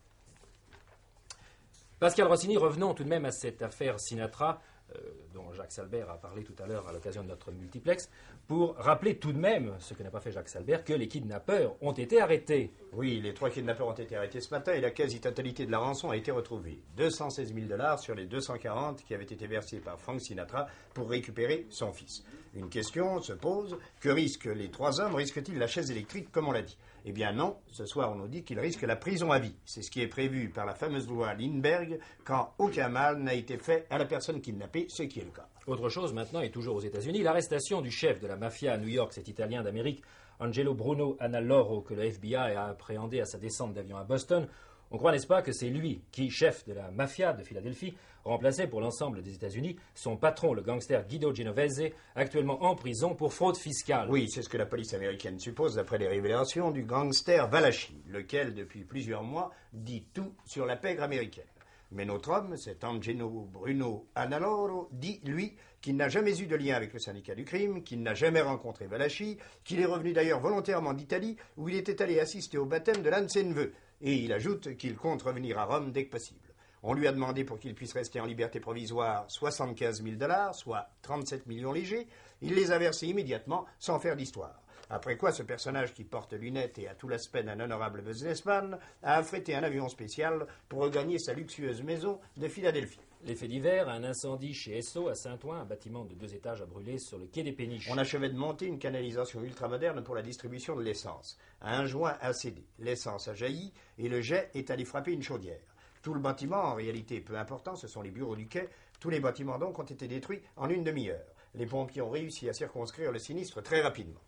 Pascal 2.00 2.28
Rossini, 2.28 2.56
revenons 2.56 2.94
tout 2.94 3.04
de 3.04 3.10
même 3.10 3.26
à 3.26 3.30
cette 3.30 3.60
affaire 3.60 4.00
Sinatra, 4.00 4.62
euh, 4.96 4.98
dont 5.34 5.52
Jacques 5.52 5.70
Salbert 5.72 6.08
a 6.08 6.16
parlé 6.16 6.42
tout 6.42 6.54
à 6.58 6.66
l'heure 6.66 6.88
à 6.88 6.94
l'occasion 6.94 7.22
de 7.22 7.28
notre 7.28 7.52
multiplex, 7.52 8.08
pour 8.48 8.74
rappeler 8.76 9.18
tout 9.18 9.34
de 9.34 9.38
même, 9.38 9.74
ce 9.80 9.92
que 9.92 10.02
n'a 10.02 10.08
pas 10.10 10.20
fait 10.20 10.32
Jacques 10.32 10.48
Salbert, 10.48 10.82
que 10.82 10.94
les 10.94 11.08
kidnappeurs 11.08 11.76
ont 11.82 11.92
été 11.92 12.18
arrêtés. 12.22 12.72
Oui, 12.94 13.20
les 13.22 13.34
trois 13.34 13.50
kidnappeurs 13.50 13.86
ont 13.86 13.92
été 13.92 14.16
arrêtés 14.16 14.40
ce 14.40 14.48
matin 14.48 14.72
et 14.72 14.80
la 14.80 14.92
quasi-totalité 14.92 15.66
de 15.66 15.70
la 15.70 15.78
rançon 15.78 16.08
a 16.08 16.16
été 16.16 16.30
retrouvée. 16.30 16.80
216 16.96 17.52
000 17.52 17.66
dollars 17.66 17.98
sur 17.98 18.14
les 18.14 18.24
240 18.24 19.04
qui 19.04 19.12
avaient 19.12 19.24
été 19.24 19.46
versés 19.46 19.80
par 19.80 20.00
Frank 20.00 20.22
Sinatra 20.22 20.68
pour 20.94 21.10
récupérer 21.10 21.66
son 21.68 21.92
fils. 21.92 22.24
Une 22.54 22.70
question 22.70 23.20
se 23.20 23.34
pose, 23.34 23.76
que 24.00 24.08
risquent 24.08 24.46
les 24.46 24.70
trois 24.70 25.02
hommes? 25.02 25.16
Risquent-ils 25.16 25.58
la 25.58 25.66
chaise 25.66 25.90
électrique 25.90 26.32
comme 26.32 26.48
on 26.48 26.52
l'a 26.52 26.62
dit? 26.62 26.78
Eh 27.04 27.12
bien 27.12 27.32
non, 27.32 27.56
ce 27.70 27.86
soir 27.86 28.12
on 28.12 28.16
nous 28.16 28.28
dit 28.28 28.44
qu'il 28.44 28.58
risque 28.60 28.82
la 28.82 28.96
prison 28.96 29.30
à 29.32 29.38
vie. 29.38 29.54
C'est 29.64 29.82
ce 29.82 29.90
qui 29.90 30.02
est 30.02 30.08
prévu 30.08 30.50
par 30.50 30.66
la 30.66 30.74
fameuse 30.74 31.08
loi 31.08 31.34
Lindbergh 31.34 31.98
quand 32.24 32.54
aucun 32.58 32.88
mal 32.88 33.18
n'a 33.18 33.34
été 33.34 33.56
fait 33.58 33.86
à 33.90 33.98
la 33.98 34.04
personne 34.04 34.40
kidnappée, 34.40 34.86
ce 34.88 35.02
qui 35.02 35.20
est 35.20 35.24
le 35.24 35.30
cas. 35.30 35.48
Autre 35.66 35.88
chose 35.88 36.12
maintenant, 36.12 36.40
et 36.40 36.50
toujours 36.50 36.76
aux 36.76 36.80
États-Unis, 36.80 37.22
l'arrestation 37.22 37.80
du 37.80 37.90
chef 37.90 38.20
de 38.20 38.26
la 38.26 38.36
mafia 38.36 38.72
à 38.72 38.78
New 38.78 38.88
York, 38.88 39.12
cet 39.12 39.28
Italien 39.28 39.62
d'Amérique, 39.62 40.02
Angelo 40.40 40.74
Bruno 40.74 41.16
Annaloro, 41.20 41.82
que 41.82 41.94
le 41.94 42.04
FBI 42.04 42.34
a 42.34 42.66
appréhendé 42.66 43.20
à 43.20 43.26
sa 43.26 43.38
descente 43.38 43.74
d'avion 43.74 43.98
à 43.98 44.04
Boston, 44.04 44.48
On 44.92 44.98
croit, 44.98 45.12
n'est-ce 45.12 45.26
pas, 45.26 45.40
que 45.42 45.52
c'est 45.52 45.68
lui 45.68 46.02
qui, 46.10 46.30
chef 46.30 46.66
de 46.66 46.72
la 46.72 46.90
mafia 46.90 47.32
de 47.32 47.44
Philadelphie, 47.44 47.94
remplaçait 48.24 48.66
pour 48.66 48.80
l'ensemble 48.80 49.22
des 49.22 49.34
États-Unis 49.34 49.76
son 49.94 50.16
patron, 50.16 50.52
le 50.52 50.62
gangster 50.62 51.06
Guido 51.06 51.32
Genovese, 51.32 51.92
actuellement 52.16 52.64
en 52.64 52.74
prison 52.74 53.14
pour 53.14 53.32
fraude 53.32 53.56
fiscale. 53.56 54.10
Oui, 54.10 54.28
c'est 54.28 54.42
ce 54.42 54.48
que 54.48 54.58
la 54.58 54.66
police 54.66 54.92
américaine 54.92 55.38
suppose 55.38 55.76
d'après 55.76 55.98
les 55.98 56.08
révélations 56.08 56.72
du 56.72 56.82
gangster 56.82 57.48
Valachi, 57.48 58.02
lequel, 58.08 58.52
depuis 58.52 58.84
plusieurs 58.84 59.22
mois, 59.22 59.52
dit 59.72 60.04
tout 60.12 60.34
sur 60.44 60.66
la 60.66 60.76
pègre 60.76 61.04
américaine. 61.04 61.44
Mais 61.92 62.04
notre 62.04 62.30
homme, 62.30 62.56
cet 62.56 62.84
Angelo 62.84 63.48
Bruno 63.52 64.06
Annaloro, 64.14 64.88
dit, 64.92 65.20
lui, 65.24 65.56
qu'il 65.80 65.96
n'a 65.96 66.08
jamais 66.08 66.40
eu 66.40 66.46
de 66.46 66.54
lien 66.54 66.74
avec 66.74 66.92
le 66.92 67.00
syndicat 67.00 67.34
du 67.34 67.44
crime, 67.44 67.82
qu'il 67.82 68.02
n'a 68.02 68.14
jamais 68.14 68.40
rencontré 68.40 68.86
Valachi, 68.86 69.38
qu'il 69.64 69.80
est 69.80 69.86
revenu 69.86 70.12
d'ailleurs 70.12 70.40
volontairement 70.40 70.94
d'Italie, 70.94 71.36
où 71.56 71.68
il 71.68 71.76
était 71.76 72.02
allé 72.02 72.20
assister 72.20 72.58
au 72.58 72.66
baptême 72.66 73.02
de 73.02 73.08
l'un 73.08 73.22
de 73.22 73.28
ses 73.28 73.44
neveux. 73.44 73.72
Et 74.00 74.14
il 74.14 74.32
ajoute 74.32 74.76
qu'il 74.76 74.96
compte 74.96 75.22
revenir 75.22 75.58
à 75.58 75.64
Rome 75.64 75.92
dès 75.92 76.06
que 76.06 76.10
possible. 76.10 76.40
On 76.82 76.94
lui 76.94 77.06
a 77.06 77.12
demandé 77.12 77.44
pour 77.44 77.58
qu'il 77.58 77.74
puisse 77.74 77.92
rester 77.92 78.20
en 78.20 78.24
liberté 78.24 78.58
provisoire 78.58 79.26
75 79.28 80.02
000 80.02 80.16
dollars, 80.16 80.54
soit 80.54 80.88
37 81.02 81.46
millions 81.46 81.72
légers. 81.72 82.08
Il 82.40 82.54
les 82.54 82.72
a 82.72 82.78
versés 82.78 83.08
immédiatement, 83.08 83.66
sans 83.78 83.98
faire 83.98 84.16
d'histoire. 84.16 84.62
Après 84.88 85.18
quoi, 85.18 85.30
ce 85.30 85.42
personnage 85.42 85.92
qui 85.92 86.04
porte 86.04 86.32
lunettes 86.32 86.78
et 86.78 86.88
a 86.88 86.94
tout 86.94 87.06
l'aspect 87.06 87.42
d'un 87.42 87.60
honorable 87.60 88.00
businessman 88.00 88.78
a 89.02 89.16
affrété 89.16 89.54
un 89.54 89.62
avion 89.62 89.88
spécial 89.88 90.46
pour 90.68 90.80
regagner 90.80 91.18
sa 91.18 91.34
luxueuse 91.34 91.82
maison 91.82 92.18
de 92.38 92.48
Philadelphie. 92.48 92.98
L'effet 93.22 93.48
d'hiver, 93.48 93.90
un 93.90 94.02
incendie 94.02 94.54
chez 94.54 94.78
Esso 94.78 95.08
à 95.08 95.14
Saint-Ouen, 95.14 95.60
un 95.60 95.64
bâtiment 95.66 96.06
de 96.06 96.14
deux 96.14 96.34
étages 96.34 96.62
a 96.62 96.66
brûlé 96.66 96.98
sur 96.98 97.18
le 97.18 97.26
quai 97.26 97.42
des 97.42 97.52
Péniches. 97.52 97.90
On 97.90 97.98
achevait 97.98 98.30
de 98.30 98.36
monter 98.36 98.64
une 98.64 98.78
canalisation 98.78 99.42
ultramoderne 99.42 100.02
pour 100.02 100.14
la 100.14 100.22
distribution 100.22 100.74
de 100.74 100.82
l'essence. 100.82 101.36
Un 101.60 101.84
joint 101.84 102.16
a 102.22 102.32
cédé, 102.32 102.64
l'essence 102.78 103.28
a 103.28 103.34
jailli 103.34 103.74
et 103.98 104.08
le 104.08 104.22
jet 104.22 104.50
est 104.54 104.70
allé 104.70 104.86
frapper 104.86 105.12
une 105.12 105.22
chaudière. 105.22 105.60
Tout 106.02 106.14
le 106.14 106.20
bâtiment, 106.20 106.62
en 106.62 106.74
réalité 106.74 107.20
peu 107.20 107.36
important, 107.36 107.76
ce 107.76 107.88
sont 107.88 108.00
les 108.00 108.10
bureaux 108.10 108.36
du 108.36 108.48
quai, 108.48 108.70
tous 109.00 109.10
les 109.10 109.20
bâtiments 109.20 109.58
donc 109.58 109.78
ont 109.78 109.82
été 109.82 110.08
détruits 110.08 110.40
en 110.56 110.70
une 110.70 110.82
demi-heure. 110.82 111.26
Les 111.54 111.66
pompiers 111.66 112.00
ont 112.00 112.10
réussi 112.10 112.48
à 112.48 112.54
circonscrire 112.54 113.12
le 113.12 113.18
sinistre 113.18 113.60
très 113.60 113.82
rapidement. 113.82 114.20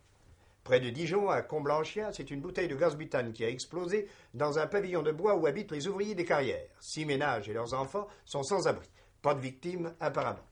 Près 0.63 0.79
de 0.79 0.89
Dijon, 0.89 1.29
à 1.29 1.41
Comblanchien, 1.41 2.13
c'est 2.13 2.31
une 2.31 2.39
bouteille 2.39 2.69
de 2.69 2.75
gaz 2.75 2.95
butane 2.95 3.33
qui 3.33 3.43
a 3.43 3.49
explosé 3.49 4.07
dans 4.33 4.59
un 4.59 4.65
pavillon 4.65 5.01
de 5.01 5.11
bois 5.11 5.35
où 5.35 5.45
habitent 5.45 5.73
les 5.73 5.89
ouvriers 5.89 6.15
des 6.15 6.23
carrières. 6.23 6.69
Six 6.79 7.05
ménages 7.05 7.49
et 7.49 7.53
leurs 7.53 7.73
enfants 7.73 8.07
sont 8.23 8.43
sans 8.43 8.65
abri. 8.65 8.87
Pas 9.21 9.33
de 9.33 9.41
victimes, 9.41 9.93
apparemment. 9.99 10.47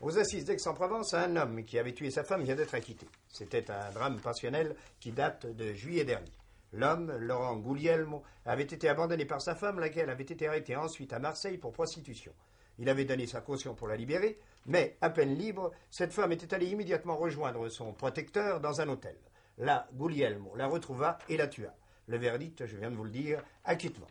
Aux 0.00 0.18
assises 0.18 0.46
d'Aix-en-Provence, 0.46 1.12
un 1.12 1.36
homme 1.36 1.64
qui 1.64 1.78
avait 1.78 1.92
tué 1.92 2.10
sa 2.10 2.24
femme 2.24 2.44
vient 2.44 2.54
d'être 2.54 2.74
acquitté. 2.74 3.06
C'était 3.28 3.70
un 3.70 3.90
drame 3.92 4.20
passionnel 4.20 4.74
qui 5.00 5.12
date 5.12 5.44
de 5.46 5.74
juillet 5.74 6.04
dernier. 6.04 6.32
L'homme, 6.72 7.12
Laurent 7.18 7.56
Guglielmo, 7.56 8.22
avait 8.46 8.62
été 8.62 8.88
abandonné 8.88 9.26
par 9.26 9.42
sa 9.42 9.54
femme, 9.54 9.80
laquelle 9.80 10.08
avait 10.08 10.24
été 10.24 10.48
arrêtée 10.48 10.76
ensuite 10.76 11.12
à 11.12 11.18
Marseille 11.18 11.58
pour 11.58 11.72
prostitution. 11.72 12.32
Il 12.78 12.88
avait 12.88 13.04
donné 13.04 13.26
sa 13.26 13.40
caution 13.40 13.74
pour 13.74 13.88
la 13.88 13.96
libérer, 13.96 14.38
mais, 14.66 14.96
à 15.00 15.10
peine 15.10 15.34
libre, 15.34 15.72
cette 15.90 16.12
femme 16.12 16.32
était 16.32 16.52
allée 16.54 16.66
immédiatement 16.66 17.16
rejoindre 17.16 17.68
son 17.68 17.92
protecteur 17.92 18.60
dans 18.60 18.80
un 18.80 18.88
hôtel. 18.88 19.16
Là, 19.58 19.88
Guglielmo 19.94 20.54
la 20.56 20.66
retrouva 20.66 21.18
et 21.28 21.36
la 21.36 21.46
tua. 21.46 21.72
Le 22.08 22.18
verdict, 22.18 22.66
je 22.66 22.76
viens 22.76 22.90
de 22.90 22.96
vous 22.96 23.04
le 23.04 23.10
dire, 23.10 23.42
acquittement. 23.64 24.06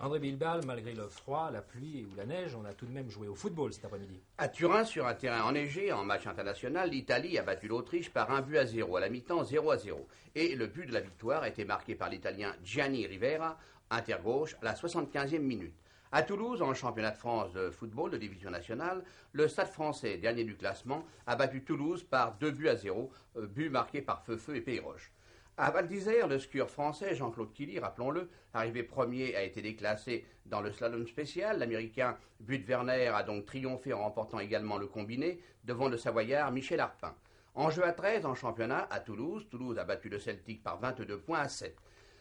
André 0.00 0.18
Bilbal, 0.18 0.66
malgré 0.66 0.92
le 0.92 1.06
froid, 1.06 1.50
la 1.52 1.62
pluie 1.62 2.04
ou 2.04 2.16
la 2.16 2.26
neige, 2.26 2.56
on 2.56 2.64
a 2.64 2.74
tout 2.74 2.84
de 2.84 2.90
même 2.90 3.08
joué 3.08 3.28
au 3.28 3.36
football 3.36 3.72
cet 3.72 3.84
après-midi. 3.84 4.20
À 4.38 4.48
Turin, 4.48 4.84
sur 4.84 5.06
un 5.06 5.14
terrain 5.14 5.44
enneigé, 5.44 5.92
en 5.92 6.04
match 6.04 6.26
international, 6.26 6.90
l'Italie 6.90 7.38
a 7.38 7.42
battu 7.44 7.68
l'Autriche 7.68 8.10
par 8.10 8.32
un 8.32 8.42
but 8.42 8.58
à 8.58 8.66
zéro, 8.66 8.96
à 8.96 9.00
la 9.00 9.08
mi-temps 9.08 9.44
0 9.44 9.70
à 9.70 9.78
0. 9.78 10.06
Et 10.34 10.56
le 10.56 10.66
but 10.66 10.86
de 10.86 10.92
la 10.92 11.00
victoire 11.00 11.44
a 11.44 11.48
été 11.48 11.64
marqué 11.64 11.94
par 11.94 12.10
l'Italien 12.10 12.54
Gianni 12.64 13.06
Rivera, 13.06 13.56
intergauche, 13.88 14.56
à 14.60 14.64
la 14.64 14.74
75e 14.74 15.38
minute. 15.38 15.74
À 16.16 16.22
Toulouse, 16.22 16.62
en 16.62 16.74
championnat 16.74 17.10
de 17.10 17.16
France 17.16 17.52
de 17.54 17.70
football 17.70 18.12
de 18.12 18.16
division 18.16 18.48
nationale, 18.48 19.02
le 19.32 19.48
Stade 19.48 19.66
français, 19.66 20.16
dernier 20.16 20.44
du 20.44 20.56
classement, 20.56 21.04
a 21.26 21.34
battu 21.34 21.64
Toulouse 21.64 22.04
par 22.04 22.36
deux 22.38 22.52
buts 22.52 22.68
à 22.68 22.76
zéro, 22.76 23.10
euh, 23.36 23.48
but 23.48 23.68
marqué 23.68 24.00
par 24.00 24.22
Feu-Feu 24.22 24.54
et 24.54 24.60
Peyroche. 24.60 25.10
À 25.56 25.72
Val 25.72 25.88
d'Isère, 25.88 26.28
le 26.28 26.38
skieur 26.38 26.70
français 26.70 27.16
Jean-Claude 27.16 27.52
Killy, 27.52 27.80
rappelons-le, 27.80 28.30
arrivé 28.52 28.84
premier, 28.84 29.34
a 29.34 29.42
été 29.42 29.60
déclassé 29.60 30.24
dans 30.46 30.60
le 30.60 30.70
slalom 30.70 31.04
spécial. 31.08 31.58
L'Américain 31.58 32.16
Bud 32.38 32.64
Werner 32.68 33.08
a 33.08 33.24
donc 33.24 33.44
triomphé 33.44 33.92
en 33.92 34.02
remportant 34.02 34.38
également 34.38 34.78
le 34.78 34.86
combiné 34.86 35.40
devant 35.64 35.88
le 35.88 35.96
Savoyard 35.96 36.52
Michel 36.52 36.78
Arpin. 36.78 37.16
En 37.56 37.70
jeu 37.70 37.84
à 37.84 37.90
13 37.90 38.24
en 38.24 38.36
championnat 38.36 38.86
à 38.92 39.00
Toulouse, 39.00 39.48
Toulouse 39.50 39.80
a 39.80 39.84
battu 39.84 40.08
le 40.08 40.20
Celtic 40.20 40.62
par 40.62 40.78
22 40.78 41.18
points 41.18 41.40
à 41.40 41.48
7. 41.48 41.76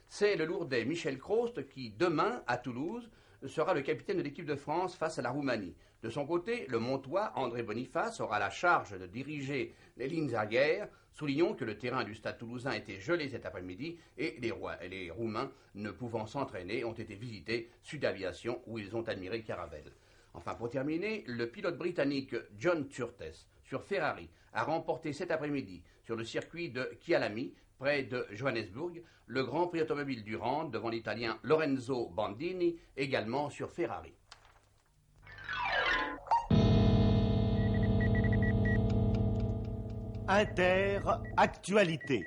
C'est 0.08 0.36
le 0.36 0.46
lourdais 0.46 0.84
Michel 0.84 1.20
Crost 1.20 1.70
qui, 1.70 1.92
demain, 1.92 2.42
à 2.48 2.58
Toulouse, 2.58 3.08
sera 3.48 3.74
le 3.74 3.82
capitaine 3.82 4.18
de 4.18 4.22
l'équipe 4.22 4.46
de 4.46 4.56
France 4.56 4.96
face 4.96 5.20
à 5.20 5.22
la 5.22 5.32
Roumanie. 5.32 5.76
De 6.02 6.10
son 6.10 6.26
côté, 6.26 6.66
le 6.68 6.80
Montois, 6.80 7.32
André 7.36 7.64
Boniface, 7.64 8.20
aura 8.20 8.40
la 8.40 8.50
charge 8.50 8.98
de 8.98 9.06
diriger 9.06 9.74
les 9.98 10.08
lignes 10.08 10.36
arrières. 10.36 10.90
Soulignons 11.14 11.54
que 11.54 11.64
le 11.64 11.78
terrain 11.78 12.04
du 12.04 12.16
stade 12.16 12.38
toulousain 12.38 12.74
était 12.74 13.00
gelé 13.00 13.30
cet 13.30 13.46
après-midi 13.46 13.98
et 14.18 14.38
les, 14.42 15.12
Roumains, 15.12 15.52
ne 15.76 15.92
pouvant 15.92 16.26
s'entraîner, 16.26 16.84
ont 16.84 16.94
été 16.94 17.16
visités 17.16 17.70
Sud 17.82 18.04
Aviation 18.04 18.62
où 18.66 18.80
ils 18.80 18.96
ont 18.96 19.08
admiré 19.08 19.44
Caravelle. 19.44 19.94
Enfin, 20.34 20.56
pour 20.56 20.70
terminer, 20.70 21.24
le 21.28 21.48
pilote 21.48 21.78
britannique 21.78 22.36
John 22.58 22.88
Turtes 22.88 23.48
sur 23.64 23.84
Ferrari 23.84 24.28
a 24.54 24.64
remporté 24.64 25.14
cet 25.14 25.32
après-midi 25.32 25.84
sur 26.04 26.16
le 26.16 26.26
circuit 26.26 26.70
de 26.70 26.90
Chialami, 27.02 27.54
près 27.78 28.04
de 28.04 28.26
Johannesburg, 28.32 29.02
le 29.28 29.44
Grand 29.44 29.68
Prix 29.68 29.82
automobile 29.82 30.24
du 30.24 30.36
Rand 30.36 30.66
devant 30.66 30.90
l'Italien 30.90 31.38
Lorenzo 31.44 32.10
Bandini, 32.10 32.78
également 32.96 33.50
sur 33.50 33.72
Ferrari. 33.72 34.14
Inter 40.28 41.00
Actualité. 41.36 42.26